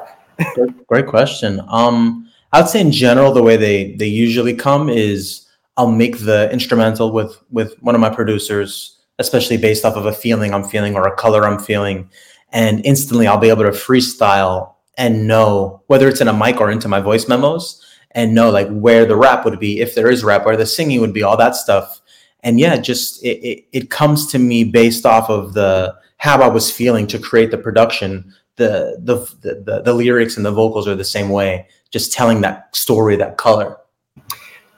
Great, 0.87 1.07
question. 1.07 1.61
Um, 1.69 2.31
I 2.53 2.61
would 2.61 2.69
say 2.69 2.81
in 2.81 2.93
general, 2.93 3.33
the 3.33 3.43
way 3.43 3.57
they 3.57 3.95
they 3.95 4.07
usually 4.07 4.55
come 4.55 4.89
is 4.89 5.47
I'll 5.77 5.91
make 5.91 6.19
the 6.19 6.51
instrumental 6.53 7.13
with 7.13 7.37
with 7.51 7.75
one 7.83 7.95
of 7.95 8.01
my 8.01 8.11
producers, 8.11 8.99
especially 9.19 9.57
based 9.57 9.85
off 9.85 9.97
of 9.97 10.07
a 10.07 10.13
feeling 10.13 10.55
I'm 10.55 10.65
feeling 10.65 10.95
or 10.95 11.07
a 11.07 11.17
color 11.17 11.47
I'm 11.47 11.59
feeling, 11.59 12.09
and 12.53 12.85
instantly 12.85 13.27
I'll 13.27 13.39
be 13.39 13.49
able 13.49 13.65
to 13.65 13.71
freestyle 13.71 14.75
and 14.97 15.27
know 15.27 15.83
whether 15.89 16.09
it's 16.09 16.21
in 16.21 16.29
a 16.29 16.33
mic 16.33 16.61
or 16.61 16.71
into 16.71 16.89
my 16.89 17.01
voice 17.01 17.29
memos 17.29 17.85
and 18.13 18.35
know 18.35 18.51
like 18.51 18.69
where 18.69 19.05
the 19.05 19.17
rap 19.17 19.45
would 19.45 19.59
be 19.59 19.81
if 19.81 19.95
there 19.95 20.11
is 20.11 20.23
rap, 20.23 20.47
where 20.47 20.57
the 20.57 20.67
singing 20.67 21.01
would 21.01 21.13
be, 21.13 21.23
all 21.23 21.37
that 21.37 21.57
stuff. 21.57 22.01
And 22.41 22.61
yeah, 22.61 22.77
just 22.77 23.23
it, 23.25 23.39
it, 23.43 23.65
it 23.73 23.91
comes 23.91 24.27
to 24.29 24.39
me 24.39 24.65
based 24.65 25.05
off 25.05 25.29
of 25.29 25.55
the 25.55 25.95
how 26.19 26.41
I 26.41 26.49
was 26.49 26.71
feeling 26.71 27.07
to 27.09 27.19
create 27.19 27.51
the 27.51 27.59
production 27.59 28.33
the, 28.57 28.97
the 29.01 29.17
the 29.41 29.83
the, 29.83 29.93
lyrics 29.93 30.37
and 30.37 30.47
the 30.47 30.53
vocals 30.53 30.87
are 30.87 30.95
the 30.95 31.05
same 31.05 31.29
way, 31.29 31.67
just 31.91 32.13
telling 32.13 32.41
that 32.43 32.75
story, 32.75 33.17
that 33.17 33.37
color. 33.37 33.79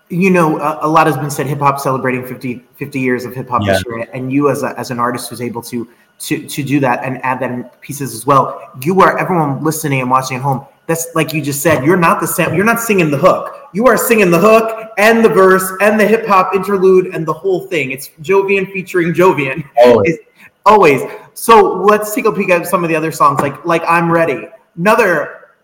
You 0.09 0.31
know, 0.31 0.59
a, 0.59 0.87
a 0.87 0.89
lot 0.89 1.07
has 1.07 1.17
been 1.17 1.31
said. 1.31 1.47
Hip 1.47 1.59
hop 1.59 1.81
celebrating 1.81 2.27
50, 2.27 2.65
50 2.77 3.01
years 3.01 3.25
of 3.25 3.35
hip 3.35 3.49
hop 3.49 3.63
yeah. 3.63 3.73
history, 3.73 4.07
and 4.13 4.33
you 4.33 4.51
as 4.51 4.63
a, 4.63 4.79
as 4.79 4.91
an 4.91 4.99
artist 4.99 5.29
who's 5.29 5.41
able 5.41 5.63
to 5.63 5.89
to 6.21 6.47
to 6.47 6.63
do 6.63 6.81
that 6.81 7.05
and 7.05 7.23
add 7.25 7.41
that 7.41 7.51
in 7.51 7.65
pieces 7.81 8.15
as 8.15 8.25
well. 8.27 8.71
You 8.83 9.01
are 9.03 9.19
everyone 9.19 9.63
listening 9.63 10.01
and 10.01 10.11
watching 10.11 10.37
at 10.37 10.43
home. 10.43 10.67
That's 10.87 11.09
like 11.15 11.33
you 11.33 11.43
just 11.43 11.63
said. 11.63 11.85
You're 11.85 11.97
not 11.97 12.21
the 12.21 12.27
same. 12.27 12.55
You're 12.55 12.65
not 12.65 12.81
singing 12.81 13.11
the 13.11 13.19
hook. 13.19 13.69
You 13.75 13.87
are 13.89 13.97
singing 13.97 14.31
the 14.31 14.39
hook 14.39 14.91
and 14.97 15.25
the 15.25 15.29
verse 15.29 15.71
and 15.81 15.99
the 15.99 16.07
hip 16.07 16.27
hop 16.27 16.55
interlude 16.55 17.15
and 17.15 17.27
the 17.27 17.33
whole 17.33 17.67
thing. 17.67 17.91
It's 17.91 18.09
Jovian 18.23 18.73
featuring 18.73 19.13
Jovian. 19.13 19.69
Always. 19.85 20.19
Always. 20.67 21.03
So 21.35 21.83
let's 21.83 22.15
take 22.15 22.27
a 22.27 22.33
peek 22.33 22.51
at 22.51 22.67
some 22.67 22.83
of 22.83 22.89
the 22.89 22.97
other 22.97 23.13
songs, 23.13 23.41
like 23.41 23.65
like 23.65 23.83
I'm 23.89 24.11
Ready. 24.11 24.49
Another 24.77 25.55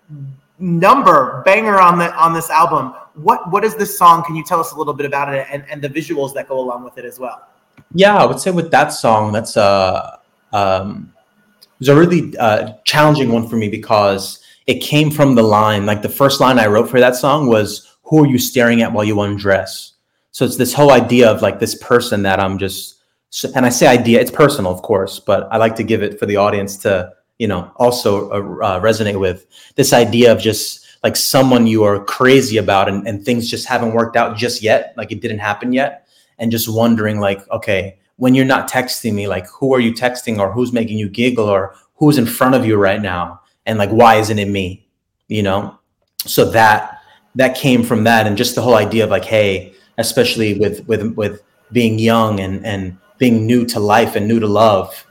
number 0.58 1.42
banger 1.44 1.78
on 1.80 1.98
the 1.98 2.14
on 2.14 2.32
this 2.32 2.48
album. 2.48 2.94
What 3.14 3.50
what 3.50 3.64
is 3.64 3.74
this 3.74 3.98
song? 3.98 4.24
Can 4.24 4.34
you 4.34 4.44
tell 4.44 4.60
us 4.60 4.72
a 4.72 4.76
little 4.76 4.94
bit 4.94 5.04
about 5.04 5.34
it 5.34 5.46
and, 5.50 5.64
and 5.68 5.82
the 5.82 5.88
visuals 5.88 6.32
that 6.34 6.48
go 6.48 6.58
along 6.58 6.84
with 6.84 6.96
it 6.96 7.04
as 7.04 7.18
well? 7.18 7.48
Yeah, 7.94 8.16
I 8.16 8.24
would 8.24 8.40
say 8.40 8.50
with 8.50 8.70
that 8.70 8.88
song, 8.88 9.32
that's 9.32 9.56
a 9.56 10.20
um, 10.52 11.12
it 11.58 11.66
was 11.78 11.88
a 11.88 11.96
really 11.96 12.36
uh, 12.38 12.74
challenging 12.84 13.32
one 13.32 13.48
for 13.48 13.56
me 13.56 13.68
because 13.68 14.40
it 14.66 14.80
came 14.80 15.10
from 15.10 15.34
the 15.34 15.42
line. 15.42 15.84
Like 15.84 16.00
the 16.00 16.08
first 16.08 16.40
line 16.40 16.58
I 16.58 16.66
wrote 16.66 16.88
for 16.88 17.00
that 17.00 17.16
song 17.16 17.48
was, 17.48 17.96
"Who 18.04 18.24
are 18.24 18.26
you 18.26 18.38
staring 18.38 18.82
at 18.82 18.92
while 18.92 19.04
you 19.04 19.20
undress?" 19.20 19.94
So 20.30 20.44
it's 20.46 20.56
this 20.56 20.72
whole 20.72 20.92
idea 20.92 21.30
of 21.30 21.42
like 21.42 21.58
this 21.58 21.74
person 21.74 22.22
that 22.22 22.40
I'm 22.40 22.56
just 22.56 23.01
so, 23.34 23.50
and 23.54 23.64
I 23.64 23.70
say 23.70 23.86
idea, 23.86 24.20
it's 24.20 24.30
personal, 24.30 24.70
of 24.70 24.82
course, 24.82 25.18
but 25.18 25.48
I 25.50 25.56
like 25.56 25.74
to 25.76 25.82
give 25.82 26.02
it 26.02 26.18
for 26.18 26.26
the 26.26 26.36
audience 26.36 26.76
to, 26.78 27.14
you 27.38 27.48
know, 27.48 27.72
also 27.76 28.28
uh, 28.28 28.34
uh, 28.62 28.80
resonate 28.80 29.18
with 29.18 29.46
this 29.74 29.94
idea 29.94 30.30
of 30.30 30.38
just 30.38 30.86
like 31.02 31.16
someone 31.16 31.66
you 31.66 31.82
are 31.82 32.04
crazy 32.04 32.58
about 32.58 32.90
and, 32.90 33.08
and 33.08 33.24
things 33.24 33.48
just 33.48 33.66
haven't 33.66 33.94
worked 33.94 34.16
out 34.16 34.36
just 34.36 34.60
yet, 34.62 34.92
like 34.98 35.12
it 35.12 35.22
didn't 35.22 35.38
happen 35.38 35.72
yet. 35.72 36.06
And 36.38 36.52
just 36.52 36.68
wondering, 36.68 37.20
like, 37.20 37.48
okay, 37.50 37.98
when 38.16 38.34
you're 38.34 38.44
not 38.44 38.70
texting 38.70 39.14
me, 39.14 39.26
like, 39.26 39.46
who 39.46 39.72
are 39.72 39.80
you 39.80 39.94
texting 39.94 40.38
or 40.38 40.52
who's 40.52 40.70
making 40.70 40.98
you 40.98 41.08
giggle 41.08 41.48
or 41.48 41.74
who's 41.94 42.18
in 42.18 42.26
front 42.26 42.54
of 42.54 42.66
you 42.66 42.76
right 42.76 43.00
now? 43.00 43.40
And 43.64 43.78
like, 43.78 43.90
why 43.90 44.16
isn't 44.16 44.38
it 44.38 44.48
me? 44.48 44.86
You 45.28 45.42
know? 45.42 45.78
So 46.18 46.50
that, 46.50 46.98
that 47.36 47.56
came 47.56 47.82
from 47.82 48.04
that. 48.04 48.26
And 48.26 48.36
just 48.36 48.56
the 48.56 48.62
whole 48.62 48.76
idea 48.76 49.04
of 49.04 49.10
like, 49.10 49.24
hey, 49.24 49.72
especially 49.96 50.58
with, 50.58 50.86
with, 50.86 51.14
with 51.16 51.42
being 51.72 51.98
young 51.98 52.38
and, 52.38 52.66
and, 52.66 52.98
being 53.22 53.46
new 53.46 53.64
to 53.64 53.78
life 53.78 54.16
and 54.16 54.26
new 54.26 54.40
to 54.40 54.48
love, 54.48 55.06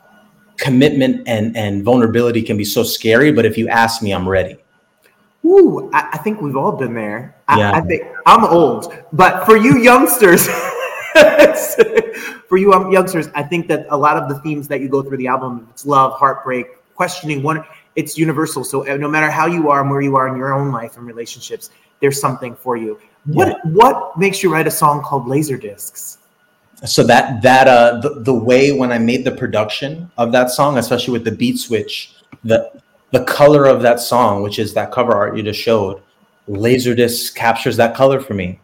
commitment 0.58 1.26
and, 1.30 1.56
and 1.56 1.82
vulnerability 1.82 2.42
can 2.42 2.58
be 2.58 2.66
so 2.66 2.84
scary. 2.84 3.32
But 3.32 3.46
if 3.46 3.58
you 3.58 3.70
ask 3.70 4.04
me, 4.04 4.12
I'm 4.12 4.28
ready. 4.28 4.58
Ooh, 5.46 5.90
I, 5.94 6.10
I 6.12 6.18
think 6.18 6.42
we've 6.42 6.58
all 6.58 6.74
been 6.74 6.94
there. 6.94 7.38
I, 7.48 7.60
yeah. 7.60 7.72
I 7.72 7.80
think 7.80 8.04
I'm 8.26 8.44
old, 8.44 8.94
but 9.14 9.46
for 9.46 9.56
you 9.56 9.78
youngsters, 9.78 10.46
for 12.50 12.58
you 12.58 12.92
youngsters, 12.92 13.30
I 13.34 13.44
think 13.44 13.70
that 13.70 13.88
a 13.90 13.98
lot 13.98 14.18
of 14.18 14.28
the 14.28 14.42
themes 14.42 14.68
that 14.68 14.82
you 14.82 14.90
go 14.90 15.02
through 15.02 15.16
the 15.16 15.28
album, 15.28 15.70
it's 15.72 15.86
love, 15.86 16.12
heartbreak, 16.20 16.66
questioning 16.96 17.42
one, 17.42 17.64
it's 17.96 18.18
universal. 18.18 18.66
So 18.66 18.86
uh, 18.86 18.98
no 18.98 19.08
matter 19.08 19.32
how 19.32 19.46
you 19.46 19.70
are 19.70 19.80
and 19.80 19.90
where 19.90 20.02
you 20.02 20.18
are 20.18 20.28
in 20.28 20.36
your 20.36 20.54
own 20.54 20.74
life 20.74 20.98
and 20.98 21.08
relationships, 21.08 21.70
there's 22.02 22.20
something 22.20 22.56
for 22.56 22.76
you. 22.76 23.00
What 23.24 23.48
yeah. 23.48 23.72
what 23.72 24.18
makes 24.18 24.44
you 24.44 24.52
write 24.52 24.68
a 24.68 24.72
song 24.72 25.02
called 25.02 25.30
Laser 25.30 25.56
Discs? 25.56 26.18
So 26.84 27.04
that 27.04 27.42
that 27.42 27.68
uh 27.68 28.00
the, 28.00 28.22
the 28.22 28.34
way 28.34 28.72
when 28.72 28.92
i 28.92 28.98
made 28.98 29.24
the 29.24 29.32
production 29.32 30.10
of 30.18 30.32
that 30.32 30.50
song 30.50 30.78
especially 30.78 31.12
with 31.12 31.24
the 31.24 31.32
beat 31.32 31.60
switch 31.60 32.16
the 32.44 32.72
the 33.12 33.24
color 33.26 33.66
of 33.66 33.82
that 33.82 34.00
song 34.00 34.42
which 34.42 34.58
is 34.58 34.74
that 34.74 34.92
cover 34.92 35.14
art 35.14 35.38
you 35.38 35.44
just 35.44 35.60
showed 35.60 36.02
laserdisc 36.48 37.36
captures 37.36 37.78
that 37.78 37.96
color 37.96 38.20
for 38.20 38.34
me. 38.34 38.60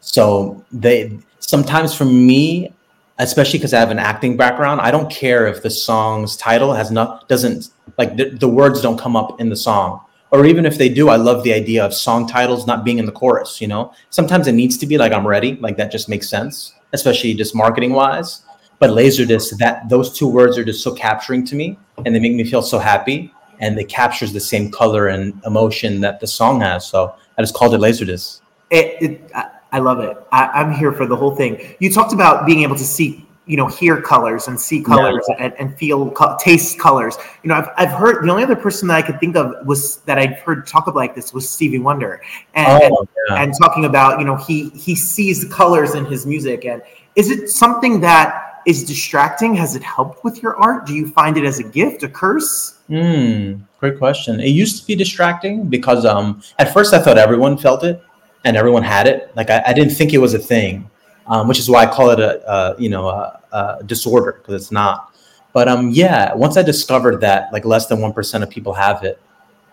So 0.00 0.64
they 0.72 1.18
sometimes 1.40 1.94
for 1.94 2.04
me 2.04 2.72
especially 3.20 3.58
because 3.58 3.74
i 3.74 3.80
have 3.80 3.90
an 3.90 3.98
acting 3.98 4.36
background 4.36 4.80
i 4.80 4.90
don't 4.90 5.10
care 5.10 5.46
if 5.46 5.62
the 5.62 5.70
song's 5.70 6.36
title 6.36 6.72
has 6.72 6.90
not 6.90 7.28
doesn't 7.28 7.70
like 7.96 8.16
the, 8.16 8.30
the 8.30 8.48
words 8.48 8.80
don't 8.80 8.98
come 8.98 9.16
up 9.16 9.40
in 9.40 9.48
the 9.48 9.56
song. 9.56 10.00
Or 10.30 10.44
even 10.44 10.66
if 10.66 10.76
they 10.78 10.88
do 10.88 11.08
i 11.08 11.16
love 11.16 11.42
the 11.42 11.52
idea 11.52 11.84
of 11.84 11.94
song 11.94 12.28
titles 12.28 12.66
not 12.66 12.84
being 12.84 12.98
in 12.98 13.06
the 13.06 13.12
chorus 13.12 13.60
you 13.60 13.66
know? 13.66 13.92
Sometimes 14.10 14.46
it 14.46 14.52
needs 14.52 14.76
to 14.78 14.86
be 14.86 14.98
like 14.98 15.12
i'm 15.12 15.26
ready 15.26 15.56
like 15.56 15.76
that 15.78 15.90
just 15.90 16.08
makes 16.08 16.28
sense 16.28 16.74
especially 16.92 17.34
just 17.34 17.54
marketing 17.54 17.92
wise. 17.92 18.42
But 18.78 18.90
Laserdisc, 18.90 19.58
that 19.58 19.88
those 19.88 20.16
two 20.16 20.28
words 20.28 20.56
are 20.56 20.64
just 20.64 20.82
so 20.82 20.94
capturing 20.94 21.44
to 21.46 21.56
me, 21.56 21.78
and 22.04 22.14
they 22.14 22.20
make 22.20 22.34
me 22.34 22.44
feel 22.44 22.62
so 22.62 22.78
happy, 22.78 23.32
and 23.58 23.78
it 23.78 23.88
captures 23.88 24.32
the 24.32 24.40
same 24.40 24.70
color 24.70 25.08
and 25.08 25.40
emotion 25.44 26.00
that 26.00 26.20
the 26.20 26.26
song 26.26 26.60
has. 26.60 26.86
So 26.86 27.14
I 27.36 27.42
just 27.42 27.54
called 27.54 27.74
it 27.74 27.80
Laserdisc. 27.80 28.40
It, 28.70 29.02
it 29.02 29.32
I 29.72 29.80
love 29.80 30.00
it. 30.00 30.16
I, 30.32 30.44
I, 30.46 30.60
am 30.62 30.72
here 30.72 30.92
for 30.92 31.06
the 31.06 31.16
whole 31.16 31.34
thing. 31.36 31.76
You 31.78 31.92
talked 31.92 32.12
about 32.12 32.46
being 32.46 32.62
able 32.62 32.76
to 32.76 32.84
see 32.84 33.27
you 33.48 33.56
know 33.56 33.66
hear 33.66 34.00
colors 34.00 34.46
and 34.46 34.60
see 34.60 34.80
colors 34.80 35.24
yeah. 35.28 35.36
and, 35.40 35.54
and 35.58 35.76
feel 35.76 36.10
co- 36.12 36.36
taste 36.38 36.78
colors. 36.78 37.16
You 37.42 37.48
know 37.48 37.56
I've, 37.56 37.70
I've 37.76 37.98
heard 37.98 38.22
the 38.22 38.30
only 38.30 38.44
other 38.44 38.54
person 38.54 38.86
that 38.88 38.96
i 38.96 39.02
could 39.02 39.18
think 39.18 39.36
of 39.36 39.66
was 39.66 39.96
that 40.02 40.18
i've 40.18 40.38
heard 40.40 40.66
talk 40.66 40.86
about 40.86 40.96
like 40.96 41.14
this 41.14 41.32
was 41.32 41.48
stevie 41.48 41.78
wonder. 41.78 42.20
And 42.54 42.92
oh, 42.92 43.08
yeah. 43.28 43.42
and 43.42 43.54
talking 43.60 43.86
about 43.86 44.20
you 44.20 44.26
know 44.26 44.36
he 44.36 44.68
he 44.70 44.94
sees 44.94 45.44
colors 45.46 45.94
in 45.94 46.04
his 46.04 46.26
music. 46.26 46.66
And 46.66 46.82
is 47.16 47.30
it 47.30 47.48
something 47.48 48.00
that 48.02 48.60
is 48.66 48.84
distracting? 48.84 49.54
Has 49.54 49.74
it 49.74 49.82
helped 49.82 50.22
with 50.24 50.42
your 50.42 50.56
art? 50.56 50.86
Do 50.86 50.94
you 50.94 51.08
find 51.08 51.38
it 51.38 51.44
as 51.44 51.58
a 51.58 51.64
gift 51.64 52.02
a 52.02 52.08
curse? 52.08 52.80
Mm, 52.90 53.62
great 53.80 53.98
question. 53.98 54.40
It 54.40 54.48
used 54.48 54.80
to 54.80 54.86
be 54.86 54.94
distracting 54.94 55.68
because 55.68 56.04
um 56.04 56.42
at 56.58 56.72
first 56.74 56.92
i 56.92 56.98
thought 56.98 57.16
everyone 57.16 57.56
felt 57.56 57.82
it 57.82 58.02
and 58.44 58.58
everyone 58.58 58.82
had 58.82 59.06
it. 59.06 59.34
Like 59.36 59.48
i, 59.48 59.62
I 59.64 59.72
didn't 59.72 59.94
think 59.94 60.12
it 60.12 60.18
was 60.18 60.34
a 60.34 60.38
thing 60.38 60.90
um, 61.28 61.48
which 61.48 61.58
is 61.58 61.68
why 61.68 61.82
I 61.82 61.86
call 61.86 62.10
it 62.10 62.20
a, 62.20 62.50
a 62.50 62.80
you 62.80 62.88
know 62.88 63.08
a, 63.08 63.40
a 63.52 63.84
disorder 63.84 64.32
because 64.32 64.54
it's 64.54 64.72
not. 64.72 65.14
But 65.52 65.68
um, 65.68 65.90
yeah, 65.90 66.34
once 66.34 66.56
I 66.56 66.62
discovered 66.62 67.20
that 67.20 67.52
like 67.52 67.64
less 67.64 67.86
than 67.86 68.00
one 68.00 68.12
percent 68.12 68.44
of 68.44 68.50
people 68.50 68.74
have 68.74 69.04
it, 69.04 69.20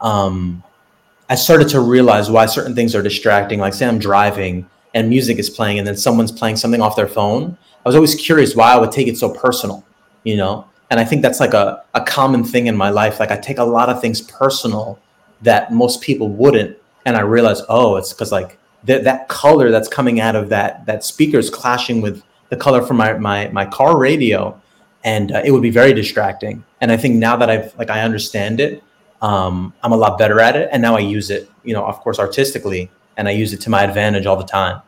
um, 0.01 0.63
I 1.29 1.35
started 1.35 1.69
to 1.69 1.79
realize 1.79 2.29
why 2.29 2.45
certain 2.45 2.75
things 2.75 2.95
are 2.95 3.01
distracting. 3.01 3.59
Like 3.59 3.73
say 3.73 3.87
I'm 3.87 3.99
driving 3.99 4.69
and 4.95 5.09
music 5.09 5.37
is 5.37 5.49
playing 5.49 5.77
and 5.77 5.87
then 5.87 5.97
someone's 5.97 6.31
playing 6.31 6.55
something 6.55 6.81
off 6.81 6.95
their 6.95 7.07
phone, 7.07 7.57
I 7.85 7.89
was 7.89 7.95
always 7.95 8.15
curious 8.15 8.55
why 8.55 8.73
I 8.73 8.77
would 8.77 8.91
take 8.91 9.07
it 9.07 9.17
so 9.17 9.29
personal, 9.29 9.85
you 10.23 10.37
know? 10.37 10.67
And 10.89 10.99
I 10.99 11.05
think 11.05 11.21
that's 11.21 11.39
like 11.39 11.53
a, 11.53 11.83
a 11.93 12.01
common 12.01 12.43
thing 12.43 12.67
in 12.67 12.77
my 12.77 12.89
life. 12.89 13.19
Like 13.19 13.29
I 13.29 13.37
take 13.37 13.57
a 13.57 13.63
lot 13.63 13.89
of 13.89 14.01
things 14.01 14.21
personal 14.21 14.97
that 15.41 15.71
most 15.71 16.01
people 16.01 16.29
wouldn't. 16.29 16.77
And 17.05 17.17
I 17.17 17.21
realized, 17.21 17.65
oh, 17.69 17.97
it's 17.97 18.13
because 18.13 18.31
like 18.31 18.57
th- 18.85 19.03
that 19.03 19.27
color 19.27 19.71
that's 19.71 19.87
coming 19.87 20.19
out 20.19 20.35
of 20.35 20.49
that 20.49 20.85
that 20.85 21.03
speaker 21.03 21.37
is 21.37 21.49
clashing 21.49 22.01
with 22.01 22.23
the 22.49 22.57
color 22.57 22.81
from 22.81 22.97
my 22.97 23.13
my, 23.13 23.49
my 23.49 23.65
car 23.65 23.97
radio. 23.97 24.59
And 25.03 25.31
uh, 25.31 25.43
it 25.45 25.51
would 25.51 25.61
be 25.61 25.69
very 25.69 25.93
distracting. 25.93 26.63
And 26.81 26.91
I 26.91 26.97
think 26.97 27.15
now 27.15 27.35
that 27.37 27.49
I've 27.49 27.77
like 27.77 27.91
I 27.91 28.01
understand 28.01 28.59
it, 28.59 28.83
um, 29.21 29.71
I'm 29.83 29.91
a 29.91 29.97
lot 29.97 30.17
better 30.17 30.39
at 30.39 30.55
it. 30.55 30.69
And 30.71 30.81
now 30.81 30.95
I 30.95 30.99
use 30.99 31.29
it, 31.29 31.49
you 31.63 31.73
know, 31.73 31.85
of 31.85 31.99
course, 31.99 32.17
artistically, 32.17 32.89
and 33.17 33.27
I 33.27 33.31
use 33.31 33.53
it 33.53 33.61
to 33.61 33.69
my 33.69 33.83
advantage 33.83 34.25
all 34.25 34.35
the 34.35 34.43
time. 34.43 34.81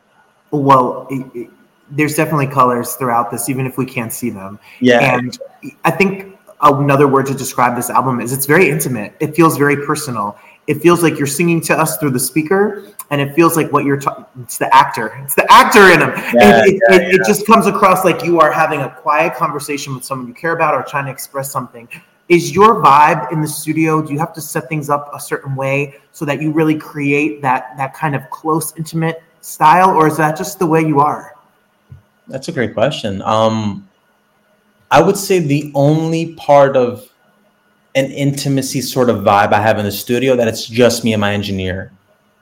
Well, 0.51 1.07
it, 1.11 1.25
it, 1.35 1.49
there's 1.91 2.15
definitely 2.15 2.47
colors 2.47 2.95
throughout 2.95 3.31
this, 3.31 3.47
even 3.47 3.65
if 3.65 3.77
we 3.77 3.85
can't 3.85 4.11
see 4.11 4.29
them. 4.29 4.59
Yeah. 4.79 5.17
And 5.17 5.37
I 5.85 5.91
think 5.91 6.37
another 6.61 7.07
word 7.07 7.27
to 7.27 7.33
describe 7.33 7.75
this 7.75 7.89
album 7.89 8.19
is 8.19 8.33
it's 8.33 8.45
very 8.45 8.69
intimate. 8.69 9.15
It 9.19 9.35
feels 9.35 9.57
very 9.57 9.85
personal. 9.85 10.37
It 10.67 10.81
feels 10.81 11.01
like 11.01 11.17
you're 11.17 11.27
singing 11.27 11.61
to 11.61 11.77
us 11.77 11.97
through 11.97 12.11
the 12.11 12.19
speaker, 12.19 12.83
and 13.09 13.21
it 13.21 13.33
feels 13.33 13.55
like 13.55 13.71
what 13.71 13.85
you're 13.85 13.99
talking. 13.99 14.25
It's 14.43 14.57
the 14.57 14.73
actor. 14.75 15.19
It's 15.23 15.33
the 15.33 15.49
actor 15.51 15.91
in 15.91 16.01
them 16.01 16.11
Yeah, 16.33 16.61
it, 16.63 16.67
it, 16.67 16.81
yeah, 16.89 16.95
it, 16.95 17.01
yeah. 17.01 17.15
it 17.15 17.21
just 17.25 17.45
comes 17.45 17.67
across 17.67 18.03
like 18.03 18.23
you 18.23 18.39
are 18.39 18.51
having 18.51 18.81
a 18.81 18.89
quiet 18.89 19.33
conversation 19.33 19.95
with 19.95 20.03
someone 20.03 20.27
you 20.27 20.33
care 20.33 20.53
about 20.53 20.73
or 20.73 20.83
trying 20.83 21.05
to 21.05 21.11
express 21.11 21.49
something. 21.49 21.87
Is 22.27 22.53
your 22.53 22.83
vibe 22.83 23.31
in 23.31 23.41
the 23.41 23.47
studio? 23.47 24.01
Do 24.01 24.11
you 24.11 24.19
have 24.19 24.33
to 24.33 24.41
set 24.41 24.67
things 24.67 24.89
up 24.89 25.09
a 25.15 25.19
certain 25.19 25.55
way 25.55 25.95
so 26.11 26.25
that 26.25 26.41
you 26.41 26.51
really 26.51 26.77
create 26.77 27.41
that 27.41 27.77
that 27.77 27.93
kind 27.93 28.15
of 28.15 28.29
close, 28.29 28.75
intimate 28.75 29.23
style, 29.39 29.91
or 29.91 30.07
is 30.07 30.17
that 30.17 30.37
just 30.37 30.59
the 30.59 30.65
way 30.65 30.81
you 30.81 30.99
are? 30.99 31.35
That's 32.27 32.49
a 32.49 32.51
great 32.51 32.73
question. 32.73 33.21
Um, 33.21 33.87
I 34.91 35.01
would 35.01 35.15
say 35.15 35.39
the 35.39 35.71
only 35.73 36.33
part 36.35 36.75
of 36.75 37.09
an 37.95 38.11
intimacy 38.11 38.81
sort 38.81 39.09
of 39.09 39.17
vibe 39.17 39.53
I 39.53 39.61
have 39.61 39.79
in 39.79 39.85
the 39.85 39.91
studio 39.91 40.35
that 40.35 40.47
it's 40.47 40.65
just 40.65 41.03
me 41.03 41.13
and 41.13 41.21
my 41.21 41.33
engineer. 41.33 41.91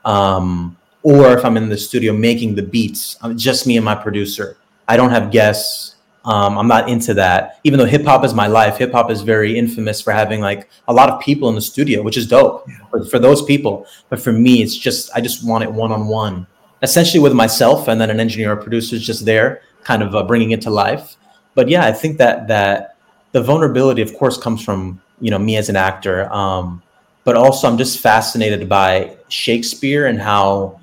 Um, 0.04 0.76
or 1.02 1.36
if 1.36 1.44
I'm 1.44 1.56
in 1.56 1.68
the 1.68 1.78
studio 1.78 2.12
making 2.12 2.54
the 2.56 2.62
beats, 2.62 3.16
I'm 3.22 3.38
just 3.38 3.66
me 3.66 3.76
and 3.76 3.84
my 3.84 3.94
producer. 3.94 4.56
I 4.88 4.96
don't 4.96 5.10
have 5.10 5.30
guests. 5.30 5.94
Um, 6.24 6.58
I'm 6.58 6.66
not 6.66 6.88
into 6.88 7.14
that. 7.14 7.60
Even 7.62 7.78
though 7.78 7.84
hip 7.84 8.04
hop 8.04 8.24
is 8.24 8.34
my 8.34 8.48
life, 8.48 8.76
hip 8.76 8.92
hop 8.92 9.10
is 9.10 9.22
very 9.22 9.56
infamous 9.56 10.00
for 10.00 10.12
having 10.12 10.40
like 10.40 10.68
a 10.88 10.92
lot 10.92 11.08
of 11.08 11.20
people 11.20 11.48
in 11.48 11.54
the 11.54 11.60
studio, 11.60 12.02
which 12.02 12.16
is 12.16 12.26
dope 12.26 12.68
for, 12.90 13.04
for 13.04 13.18
those 13.20 13.42
people. 13.42 13.86
But 14.08 14.20
for 14.20 14.32
me, 14.32 14.62
it's 14.62 14.76
just 14.76 15.10
I 15.14 15.20
just 15.20 15.46
want 15.46 15.62
it 15.62 15.72
one 15.72 15.92
on 15.92 16.08
one, 16.08 16.46
essentially 16.82 17.22
with 17.22 17.32
myself, 17.32 17.86
and 17.86 18.00
then 18.00 18.10
an 18.10 18.18
engineer 18.18 18.52
or 18.52 18.56
producer 18.56 18.96
is 18.96 19.06
just 19.06 19.24
there, 19.24 19.62
kind 19.84 20.02
of 20.02 20.14
uh, 20.14 20.24
bringing 20.24 20.50
it 20.50 20.60
to 20.62 20.70
life. 20.70 21.16
But 21.54 21.68
yeah, 21.68 21.86
I 21.86 21.92
think 21.92 22.18
that 22.18 22.48
that 22.48 22.96
the 23.30 23.42
vulnerability, 23.42 24.02
of 24.02 24.12
course, 24.16 24.36
comes 24.36 24.64
from 24.64 25.00
you 25.20 25.30
know 25.30 25.38
me 25.38 25.56
as 25.56 25.68
an 25.68 25.76
actor, 25.76 26.32
um, 26.32 26.82
but 27.24 27.36
also 27.36 27.68
I'm 27.68 27.78
just 27.78 28.00
fascinated 28.00 28.68
by 28.68 29.16
Shakespeare 29.28 30.06
and 30.06 30.20
how 30.20 30.80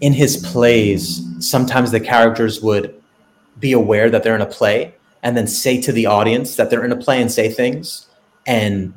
in 0.00 0.12
his 0.12 0.36
plays 0.36 1.22
sometimes 1.38 1.90
the 1.90 2.00
characters 2.00 2.60
would 2.60 3.00
be 3.58 3.72
aware 3.72 4.10
that 4.10 4.22
they're 4.22 4.34
in 4.34 4.42
a 4.42 4.46
play 4.46 4.94
and 5.22 5.36
then 5.36 5.46
say 5.46 5.80
to 5.80 5.92
the 5.92 6.06
audience 6.06 6.56
that 6.56 6.70
they're 6.70 6.84
in 6.84 6.92
a 6.92 6.96
play 6.96 7.20
and 7.20 7.30
say 7.30 7.48
things. 7.48 8.08
And 8.46 8.94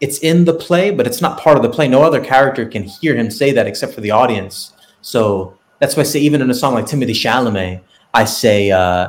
it's 0.00 0.18
in 0.18 0.44
the 0.44 0.54
play 0.54 0.90
but 0.90 1.06
it's 1.06 1.20
not 1.20 1.38
part 1.38 1.56
of 1.56 1.62
the 1.62 1.68
play. 1.68 1.86
No 1.86 2.02
other 2.02 2.24
character 2.24 2.66
can 2.66 2.82
hear 2.82 3.14
him 3.14 3.30
say 3.30 3.52
that 3.52 3.66
except 3.66 3.94
for 3.94 4.00
the 4.00 4.10
audience. 4.10 4.72
So 5.02 5.58
that's 5.78 5.96
why 5.96 6.00
i 6.00 6.04
say 6.04 6.20
even 6.20 6.42
in 6.42 6.50
a 6.50 6.54
song 6.54 6.74
like 6.74 6.86
timothy 6.86 7.12
chalamet 7.12 7.80
i 8.14 8.24
say 8.24 8.70
uh, 8.70 9.08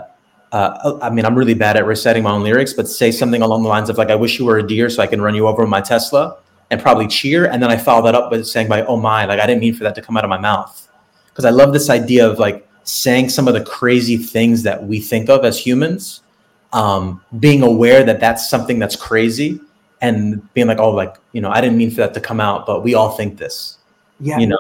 uh, 0.52 0.98
i 1.02 1.10
mean 1.10 1.26
i'm 1.26 1.36
really 1.36 1.54
bad 1.54 1.78
at 1.78 1.86
reciting 1.86 2.24
my 2.24 2.32
own 2.32 2.44
lyrics 2.44 2.74
but 2.74 2.88
say 2.88 3.12
something 3.12 3.42
along 3.42 3.64
the 3.64 3.70
lines 3.70 3.90
of 3.90 3.98
like 3.98 4.10
i 4.10 4.16
wish 4.16 4.40
you 4.40 4.46
were 4.46 4.58
a 4.58 4.68
deer 4.68 4.90
so 4.90 5.02
i 5.02 5.08
can 5.08 5.22
run 5.22 5.36
you 5.36 5.48
over 5.48 5.64
with 5.64 5.70
my 5.70 5.82
tesla 5.82 6.38
and 6.72 6.82
probably 6.82 7.08
cheer 7.08 7.46
and 7.46 7.62
then 7.62 7.70
i 7.70 7.78
follow 7.78 8.04
that 8.04 8.16
up 8.16 8.32
with 8.32 8.46
saying 8.48 8.68
by 8.68 8.84
oh 8.86 8.98
my 8.98 9.26
like 9.26 9.40
i 9.40 9.46
didn't 9.46 9.62
mean 9.62 9.74
for 9.74 9.84
that 9.84 9.96
to 9.96 10.02
come 10.02 10.18
out 10.18 10.24
of 10.24 10.30
my 10.30 10.40
mouth 10.40 10.90
because 11.30 11.46
i 11.46 11.50
love 11.50 11.74
this 11.74 11.90
idea 11.90 12.28
of 12.28 12.40
like 12.40 12.66
saying 12.90 13.30
some 13.30 13.48
of 13.48 13.54
the 13.54 13.62
crazy 13.62 14.18
things 14.18 14.64
that 14.64 14.84
we 14.84 15.00
think 15.00 15.30
of 15.30 15.46
as 15.46 15.60
humans, 15.60 16.24
um, 16.74 17.22
being 17.40 17.62
aware 17.62 18.04
that 18.04 18.20
that's 18.20 18.50
something 18.50 18.80
that's 18.80 18.96
crazy, 18.96 19.60
and 20.02 20.52
being 20.54 20.68
like, 20.68 20.80
oh, 20.80 20.92
like 20.92 21.16
you 21.32 21.42
know, 21.42 21.50
I 21.50 21.62
didn't 21.62 21.78
mean 21.78 21.92
for 21.92 21.98
that 21.98 22.14
to 22.16 22.22
come 22.22 22.40
out, 22.40 22.66
but 22.66 22.84
we 22.84 22.96
all 22.96 23.12
think 23.12 23.38
this. 23.38 23.78
Yeah, 24.20 24.40
You 24.40 24.48
know, 24.48 24.58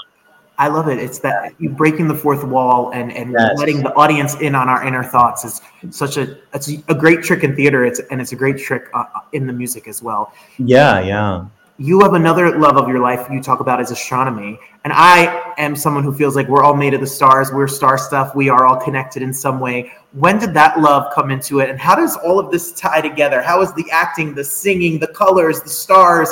I 0.60 0.67
love 0.67 0.89
it. 0.89 1.00
It's 1.00 1.19
that 1.19 1.54
you 1.58 1.69
breaking 1.69 2.08
the 2.10 2.15
fourth 2.15 2.43
wall 2.43 2.91
and 2.93 3.12
and 3.13 3.32
Yes. 3.32 3.58
letting 3.58 3.82
the 3.82 3.93
audience 3.95 4.36
in 4.41 4.54
on 4.56 4.67
our 4.69 4.86
inner 4.86 5.04
thoughts 5.04 5.45
is 5.45 5.62
such 5.89 6.17
a 6.17 6.38
it's 6.54 6.67
a 6.89 6.93
great 6.93 7.24
trick 7.24 7.43
in 7.45 7.56
theater. 7.56 7.86
It's 7.86 8.02
and 8.12 8.19
it's 8.22 8.34
a 8.34 8.36
great 8.36 8.58
trick 8.60 8.84
uh, 8.93 9.06
in 9.32 9.48
the 9.48 9.54
music 9.54 9.88
as 9.88 10.04
well. 10.04 10.34
yeah, 10.58 11.00
yeah, 11.00 11.45
You 11.78 12.02
have 12.02 12.13
another 12.13 12.45
love 12.60 12.76
of 12.76 12.89
your 12.89 13.00
life 13.00 13.22
you 13.32 13.41
talk 13.41 13.62
about 13.62 13.80
is 13.80 13.89
astronomy, 13.89 14.60
and 14.84 14.91
I 14.93 15.54
am 15.58 15.78
someone 15.78 16.04
who 16.04 16.13
feels 16.13 16.36
like 16.36 16.48
we're 16.50 16.65
all 16.67 16.76
made 16.76 16.93
of 16.93 17.00
the 17.00 17.08
stars. 17.19 17.54
We're 17.54 17.69
star 17.69 17.98
stuff. 17.98 18.36
We 18.36 18.50
are 18.50 18.65
all 18.67 18.76
connected 18.88 19.22
in 19.24 19.34
some 19.34 19.62
way. 19.62 19.78
When 20.12 20.39
did 20.43 20.54
that 20.56 20.82
love 20.82 21.04
come 21.15 21.32
into 21.32 21.62
it, 21.62 21.69
and 21.69 21.80
how 21.80 21.95
does 21.95 22.17
all 22.17 22.38
of 22.38 22.52
this 22.52 22.74
tie 22.74 23.00
together? 23.00 23.41
How 23.41 23.62
is 23.62 23.72
the 23.80 23.86
acting, 24.04 24.36
the 24.36 24.43
singing, 24.43 25.00
the 25.00 25.12
colors, 25.24 25.62
the 25.62 25.69
stars? 25.69 26.30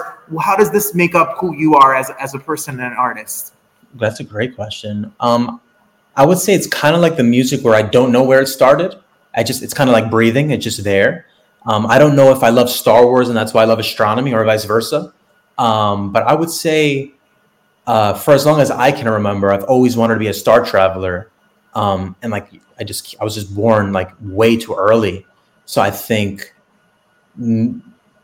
How 0.47 0.55
does 0.57 0.69
this 0.69 0.93
make 0.93 1.15
up 1.15 1.37
who 1.39 1.55
you 1.55 1.75
are 1.75 1.95
as 1.95 2.11
as 2.19 2.35
a 2.35 2.39
person 2.39 2.73
and 2.81 2.91
an 2.91 2.97
artist? 2.99 3.53
That's 3.95 4.19
a 4.19 4.23
great 4.23 4.55
question. 4.55 5.13
Um, 5.19 5.61
I 6.15 6.25
would 6.25 6.39
say 6.39 6.53
it's 6.53 6.67
kind 6.67 6.95
of 6.95 7.01
like 7.01 7.15
the 7.15 7.23
music 7.23 7.63
where 7.63 7.75
I 7.75 7.83
don't 7.83 8.11
know 8.11 8.23
where 8.23 8.41
it 8.41 8.47
started. 8.47 8.95
I 9.35 9.43
just 9.43 9.61
it's 9.61 9.73
kind 9.73 9.89
of 9.89 9.93
like 9.93 10.09
breathing. 10.09 10.51
It's 10.51 10.63
just 10.63 10.83
there. 10.83 11.25
Um, 11.65 11.85
I 11.85 11.99
don't 11.99 12.15
know 12.15 12.31
if 12.31 12.43
I 12.43 12.49
love 12.49 12.69
Star 12.69 13.05
Wars 13.05 13.27
and 13.27 13.37
that's 13.37 13.53
why 13.53 13.61
I 13.61 13.65
love 13.65 13.77
astronomy 13.77 14.33
or 14.33 14.43
vice 14.45 14.65
versa. 14.65 15.13
Um, 15.57 16.11
but 16.11 16.23
I 16.23 16.33
would 16.33 16.49
say, 16.49 17.11
uh, 17.85 18.13
for 18.13 18.33
as 18.33 18.45
long 18.45 18.61
as 18.61 18.71
I 18.71 18.91
can 18.91 19.09
remember, 19.09 19.51
I've 19.51 19.63
always 19.65 19.97
wanted 19.97 20.15
to 20.15 20.19
be 20.19 20.27
a 20.27 20.33
star 20.33 20.63
traveler. 20.63 21.29
Um, 21.73 22.15
and 22.21 22.31
like, 22.31 22.49
I 22.79 22.83
just, 22.83 23.15
I 23.19 23.23
was 23.23 23.35
just 23.35 23.53
born 23.53 23.91
like 23.91 24.11
way 24.21 24.55
too 24.55 24.75
early. 24.75 25.25
So 25.65 25.81
I 25.81 25.91
think 25.91 26.53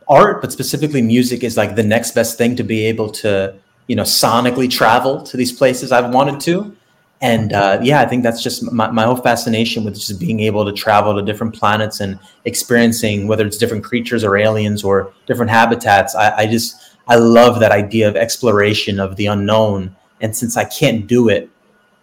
art, 0.07 0.41
but 0.41 0.51
specifically 0.51 1.01
music, 1.01 1.43
is 1.43 1.57
like 1.57 1.75
the 1.75 1.83
next 1.83 2.11
best 2.11 2.37
thing 2.37 2.55
to 2.55 2.63
be 2.63 2.85
able 2.85 3.09
to, 3.11 3.55
you 3.87 3.95
know, 3.95 4.03
sonically 4.03 4.69
travel 4.69 5.21
to 5.23 5.37
these 5.37 5.51
places 5.51 5.91
I've 5.91 6.13
wanted 6.13 6.39
to. 6.41 6.75
And 7.21 7.53
uh, 7.53 7.79
yeah, 7.81 8.01
I 8.01 8.05
think 8.05 8.21
that's 8.21 8.43
just 8.43 8.69
my, 8.71 8.91
my 8.91 9.05
whole 9.05 9.15
fascination 9.15 9.85
with 9.85 9.95
just 9.95 10.19
being 10.19 10.41
able 10.41 10.65
to 10.65 10.73
travel 10.73 11.15
to 11.15 11.21
different 11.21 11.55
planets 11.55 12.01
and 12.01 12.19
experiencing 12.43 13.27
whether 13.27 13.45
it's 13.45 13.57
different 13.57 13.83
creatures 13.83 14.25
or 14.25 14.35
aliens 14.35 14.83
or 14.83 15.13
different 15.25 15.49
habitats. 15.49 16.15
I, 16.15 16.37
I 16.39 16.47
just, 16.47 16.97
I 17.07 17.15
love 17.15 17.61
that 17.61 17.71
idea 17.71 18.09
of 18.09 18.17
exploration 18.17 18.99
of 18.99 19.15
the 19.15 19.27
unknown. 19.27 19.95
And 20.19 20.35
since 20.35 20.57
I 20.57 20.65
can't 20.65 21.07
do 21.07 21.29
it, 21.29 21.49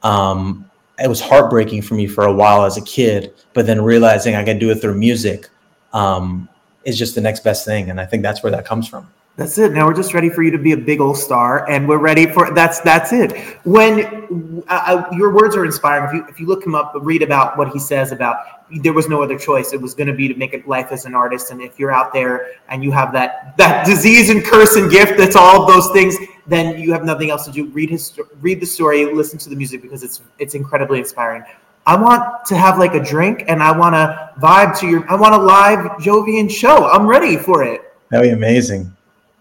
um, 0.02 0.70
it 1.02 1.08
was 1.08 1.20
heartbreaking 1.20 1.82
for 1.82 1.94
me 1.94 2.06
for 2.06 2.24
a 2.24 2.32
while 2.32 2.64
as 2.64 2.76
a 2.76 2.82
kid, 2.82 3.34
but 3.52 3.66
then 3.66 3.82
realizing 3.82 4.34
I 4.34 4.44
can 4.44 4.58
do 4.58 4.70
it 4.70 4.76
through 4.76 4.94
music 4.94 5.48
um, 5.92 6.48
is 6.84 6.98
just 6.98 7.14
the 7.14 7.20
next 7.20 7.44
best 7.44 7.64
thing. 7.64 7.90
And 7.90 8.00
I 8.00 8.06
think 8.06 8.22
that's 8.22 8.42
where 8.42 8.52
that 8.52 8.64
comes 8.64 8.88
from. 8.88 9.10
That's 9.40 9.56
it. 9.56 9.72
Now 9.72 9.86
we're 9.86 9.94
just 9.94 10.12
ready 10.12 10.28
for 10.28 10.42
you 10.42 10.50
to 10.50 10.58
be 10.58 10.72
a 10.72 10.76
big 10.76 11.00
old 11.00 11.16
star, 11.16 11.66
and 11.70 11.88
we're 11.88 11.96
ready 11.96 12.26
for 12.26 12.52
that's 12.52 12.80
that's 12.80 13.10
it. 13.14 13.34
When 13.64 14.62
uh, 14.68 14.82
uh, 14.86 15.16
your 15.16 15.32
words 15.32 15.56
are 15.56 15.64
inspiring, 15.64 16.04
if 16.04 16.12
you 16.12 16.26
if 16.28 16.40
you 16.40 16.46
look 16.46 16.62
him 16.62 16.74
up, 16.74 16.92
read 16.96 17.22
about 17.22 17.56
what 17.56 17.70
he 17.70 17.78
says 17.78 18.12
about 18.12 18.36
there 18.82 18.92
was 18.92 19.08
no 19.08 19.22
other 19.22 19.38
choice. 19.38 19.72
It 19.72 19.80
was 19.80 19.94
going 19.94 20.08
to 20.08 20.12
be 20.12 20.28
to 20.28 20.34
make 20.34 20.52
it 20.52 20.68
life 20.68 20.92
as 20.92 21.06
an 21.06 21.14
artist. 21.14 21.52
And 21.52 21.62
if 21.62 21.78
you're 21.78 21.90
out 21.90 22.12
there 22.12 22.48
and 22.68 22.84
you 22.84 22.90
have 22.90 23.14
that 23.14 23.56
that 23.56 23.86
disease 23.86 24.28
and 24.28 24.44
curse 24.44 24.76
and 24.76 24.90
gift, 24.90 25.16
that's 25.16 25.36
all 25.36 25.66
those 25.66 25.88
things, 25.88 26.16
then 26.46 26.78
you 26.78 26.92
have 26.92 27.04
nothing 27.06 27.30
else 27.30 27.46
to 27.46 27.50
do. 27.50 27.64
Read 27.70 27.88
his 27.88 28.20
read 28.42 28.60
the 28.60 28.66
story, 28.66 29.06
listen 29.06 29.38
to 29.38 29.48
the 29.48 29.56
music 29.56 29.80
because 29.80 30.02
it's 30.02 30.20
it's 30.38 30.54
incredibly 30.54 30.98
inspiring. 30.98 31.44
I 31.86 31.96
want 31.96 32.44
to 32.44 32.56
have 32.56 32.76
like 32.76 32.92
a 32.92 33.02
drink 33.02 33.44
and 33.48 33.62
I 33.62 33.74
want 33.74 33.94
to 33.94 34.34
vibe 34.38 34.78
to 34.80 34.86
your. 34.86 35.10
I 35.10 35.14
want 35.14 35.32
a 35.34 35.38
live 35.38 35.78
Jovian 35.92 36.50
show. 36.50 36.90
I'm 36.90 37.06
ready 37.06 37.38
for 37.38 37.64
it. 37.64 37.80
That'd 38.10 38.28
be 38.28 38.34
amazing. 38.34 38.94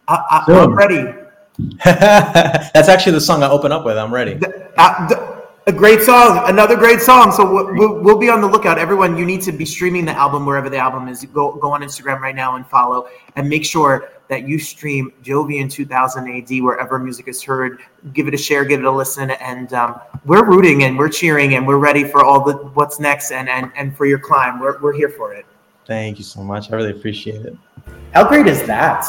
I, 0.10 0.24
I, 0.30 0.44
Sure. 0.46 0.60
I'm 0.60 0.76
ready. 0.76 1.14
That's 1.86 2.90
actually 2.90 3.14
the 3.14 3.22
song 3.22 3.44
I 3.44 3.50
open 3.50 3.72
up 3.72 3.86
with. 3.86 3.98
I'm 3.98 4.14
ready. 4.14 4.40
Uh, 4.78 5.08
th- 5.08 5.40
a 5.68 5.72
great 5.72 6.02
song, 6.02 6.50
another 6.50 6.76
great 6.76 7.00
song. 7.00 7.32
So 7.32 7.50
we'll, 7.50 7.74
we'll, 7.76 8.02
we'll 8.02 8.18
be 8.18 8.30
on 8.30 8.42
the 8.42 8.48
lookout. 8.48 8.80
Everyone, 8.80 9.16
you 9.18 9.26
need 9.26 9.42
to 9.44 9.52
be 9.52 9.66
streaming 9.66 10.04
the 10.04 10.14
album 10.14 10.46
wherever 10.46 10.70
the 10.70 10.78
album 10.78 11.08
is. 11.08 11.24
Go 11.26 11.54
go 11.56 11.72
on 11.72 11.82
Instagram 11.82 12.22
right 12.22 12.36
now 12.36 12.56
and 12.56 12.66
follow, 12.66 13.08
and 13.36 13.48
make 13.48 13.64
sure 13.64 14.10
that 14.30 14.48
you 14.48 14.58
stream 14.58 15.12
Jovian 15.24 15.72
2000 15.72 16.28
AD 16.28 16.64
wherever 16.64 16.98
music 16.98 17.28
is 17.28 17.44
heard. 17.44 17.82
Give 18.14 18.28
it 18.28 18.34
a 18.34 18.38
share, 18.38 18.66
give 18.66 18.80
it 18.80 18.86
a 18.86 18.92
listen, 18.92 19.32
and 19.32 19.72
um, 19.74 20.00
we're 20.26 20.46
rooting 20.46 20.84
and 20.84 20.98
we're 20.98 21.10
cheering 21.10 21.56
and 21.56 21.68
we're 21.68 21.78
ready 21.78 22.04
for 22.04 22.26
all 22.26 22.44
the 22.44 22.54
what's 22.74 23.00
next 23.00 23.32
and 23.32 23.48
and 23.48 23.72
and 23.76 23.96
for 23.96 24.06
your 24.08 24.20
climb. 24.20 24.60
We're 24.60 24.80
we're 24.80 24.94
here 24.94 25.10
for 25.10 25.34
it. 25.34 25.46
Thank 25.86 26.18
you 26.18 26.24
so 26.24 26.42
much. 26.42 26.72
I 26.72 26.76
really 26.76 26.92
appreciate 26.92 27.46
it. 27.46 27.56
How 28.14 28.28
great 28.28 28.48
is 28.48 28.64
that? 28.64 29.06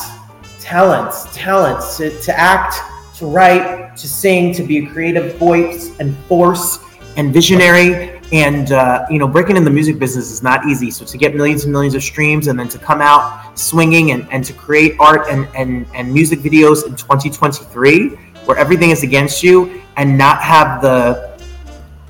Talents, 0.61 1.25
talents 1.35 1.97
to, 1.97 2.11
to 2.21 2.39
act, 2.39 2.77
to 3.19 3.27
write, 3.27 3.97
to 3.97 4.09
sing, 4.09 4.53
to 4.55 4.63
be 4.63 4.79
a 4.79 4.87
creative 4.87 5.37
voice 5.37 5.99
and 5.99 6.17
force 6.25 6.79
and 7.17 7.33
visionary. 7.33 8.21
And 8.33 8.71
uh, 8.71 9.07
you 9.11 9.19
know, 9.19 9.27
breaking 9.27 9.57
in 9.57 9.65
the 9.65 9.71
music 9.71 9.99
business 9.99 10.31
is 10.31 10.43
not 10.43 10.67
easy. 10.67 10.91
So 10.91 11.05
to 11.05 11.19
get 11.19 11.35
millions 11.35 11.65
and 11.65 11.73
millions 11.73 11.95
of 11.95 12.03
streams, 12.03 12.47
and 12.47 12.59
then 12.59 12.69
to 12.69 12.79
come 12.79 13.01
out 13.01 13.59
swinging 13.59 14.13
and, 14.13 14.31
and 14.31 14.45
to 14.45 14.53
create 14.53 14.95
art 15.01 15.27
and, 15.29 15.49
and 15.57 15.87
and 15.95 16.13
music 16.13 16.39
videos 16.41 16.87
in 16.87 16.95
2023, 16.95 18.11
where 18.45 18.57
everything 18.57 18.91
is 18.91 19.03
against 19.03 19.43
you, 19.43 19.83
and 19.97 20.17
not 20.17 20.41
have 20.43 20.81
the 20.81 21.39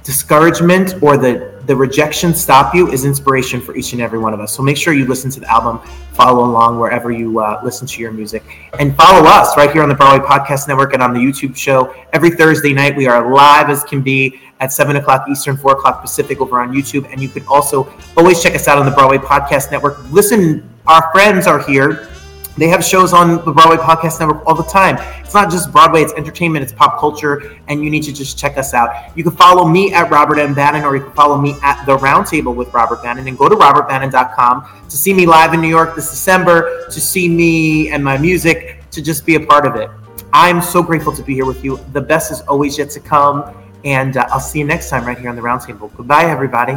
discouragement 0.02 1.02
or 1.02 1.16
the 1.16 1.49
the 1.70 1.76
rejection 1.76 2.34
stop 2.34 2.74
you 2.74 2.90
is 2.90 3.04
inspiration 3.04 3.60
for 3.60 3.76
each 3.76 3.92
and 3.92 4.02
every 4.02 4.18
one 4.18 4.34
of 4.34 4.40
us. 4.40 4.52
So 4.52 4.60
make 4.60 4.76
sure 4.76 4.92
you 4.92 5.06
listen 5.06 5.30
to 5.30 5.38
the 5.38 5.48
album, 5.48 5.78
follow 6.14 6.44
along 6.44 6.80
wherever 6.80 7.12
you 7.12 7.38
uh, 7.38 7.60
listen 7.62 7.86
to 7.86 8.00
your 8.00 8.10
music, 8.10 8.42
and 8.80 8.96
follow 8.96 9.24
us 9.24 9.56
right 9.56 9.70
here 9.70 9.80
on 9.84 9.88
the 9.88 9.94
Broadway 9.94 10.26
Podcast 10.26 10.66
Network 10.66 10.94
and 10.94 11.00
on 11.00 11.14
the 11.14 11.20
YouTube 11.20 11.56
show. 11.56 11.94
Every 12.12 12.30
Thursday 12.30 12.72
night, 12.72 12.96
we 12.96 13.06
are 13.06 13.32
live 13.32 13.70
as 13.70 13.84
can 13.84 14.02
be 14.02 14.40
at 14.58 14.72
7 14.72 14.96
o'clock 14.96 15.28
Eastern, 15.30 15.56
4 15.56 15.74
o'clock 15.74 16.02
Pacific 16.02 16.40
over 16.40 16.60
on 16.60 16.74
YouTube. 16.74 17.08
And 17.12 17.22
you 17.22 17.28
can 17.28 17.46
also 17.46 17.88
always 18.16 18.42
check 18.42 18.56
us 18.56 18.66
out 18.66 18.78
on 18.78 18.84
the 18.84 18.90
Broadway 18.90 19.18
Podcast 19.18 19.70
Network. 19.70 19.98
Listen, 20.10 20.68
our 20.88 21.08
friends 21.12 21.46
are 21.46 21.62
here 21.62 22.09
they 22.60 22.68
have 22.68 22.84
shows 22.84 23.14
on 23.14 23.42
the 23.44 23.52
Broadway 23.52 23.78
Podcast 23.78 24.20
Network 24.20 24.46
all 24.46 24.54
the 24.54 24.62
time. 24.64 24.98
It's 25.24 25.32
not 25.32 25.50
just 25.50 25.72
Broadway, 25.72 26.02
it's 26.02 26.12
entertainment, 26.12 26.62
it's 26.62 26.74
pop 26.74 27.00
culture, 27.00 27.58
and 27.68 27.82
you 27.82 27.88
need 27.88 28.02
to 28.02 28.12
just 28.12 28.38
check 28.38 28.58
us 28.58 28.74
out. 28.74 29.16
You 29.16 29.22
can 29.22 29.32
follow 29.32 29.66
me 29.66 29.94
at 29.94 30.10
Robert 30.10 30.38
M. 30.38 30.52
Bannon, 30.52 30.84
or 30.84 30.94
you 30.94 31.02
can 31.02 31.12
follow 31.12 31.40
me 31.40 31.56
at 31.62 31.82
The 31.86 31.96
Roundtable 31.96 32.54
with 32.54 32.72
Robert 32.74 33.02
Bannon, 33.02 33.26
and 33.28 33.38
go 33.38 33.48
to 33.48 33.56
robertbannon.com 33.56 34.84
to 34.90 34.96
see 34.96 35.14
me 35.14 35.24
live 35.24 35.54
in 35.54 35.62
New 35.62 35.68
York 35.68 35.94
this 35.94 36.10
December, 36.10 36.86
to 36.90 37.00
see 37.00 37.30
me 37.30 37.88
and 37.88 38.04
my 38.04 38.18
music, 38.18 38.84
to 38.90 39.00
just 39.00 39.24
be 39.24 39.36
a 39.36 39.40
part 39.40 39.64
of 39.64 39.76
it. 39.76 39.88
I'm 40.34 40.60
so 40.60 40.82
grateful 40.82 41.14
to 41.14 41.22
be 41.22 41.32
here 41.32 41.46
with 41.46 41.64
you. 41.64 41.80
The 41.92 42.00
best 42.02 42.30
is 42.30 42.42
always 42.42 42.76
yet 42.76 42.90
to 42.90 43.00
come, 43.00 43.56
and 43.84 44.18
uh, 44.18 44.28
I'll 44.28 44.38
see 44.38 44.58
you 44.58 44.66
next 44.66 44.90
time 44.90 45.06
right 45.06 45.18
here 45.18 45.30
on 45.30 45.36
The 45.36 45.42
Roundtable. 45.42 45.96
Goodbye, 45.96 46.24
everybody. 46.24 46.76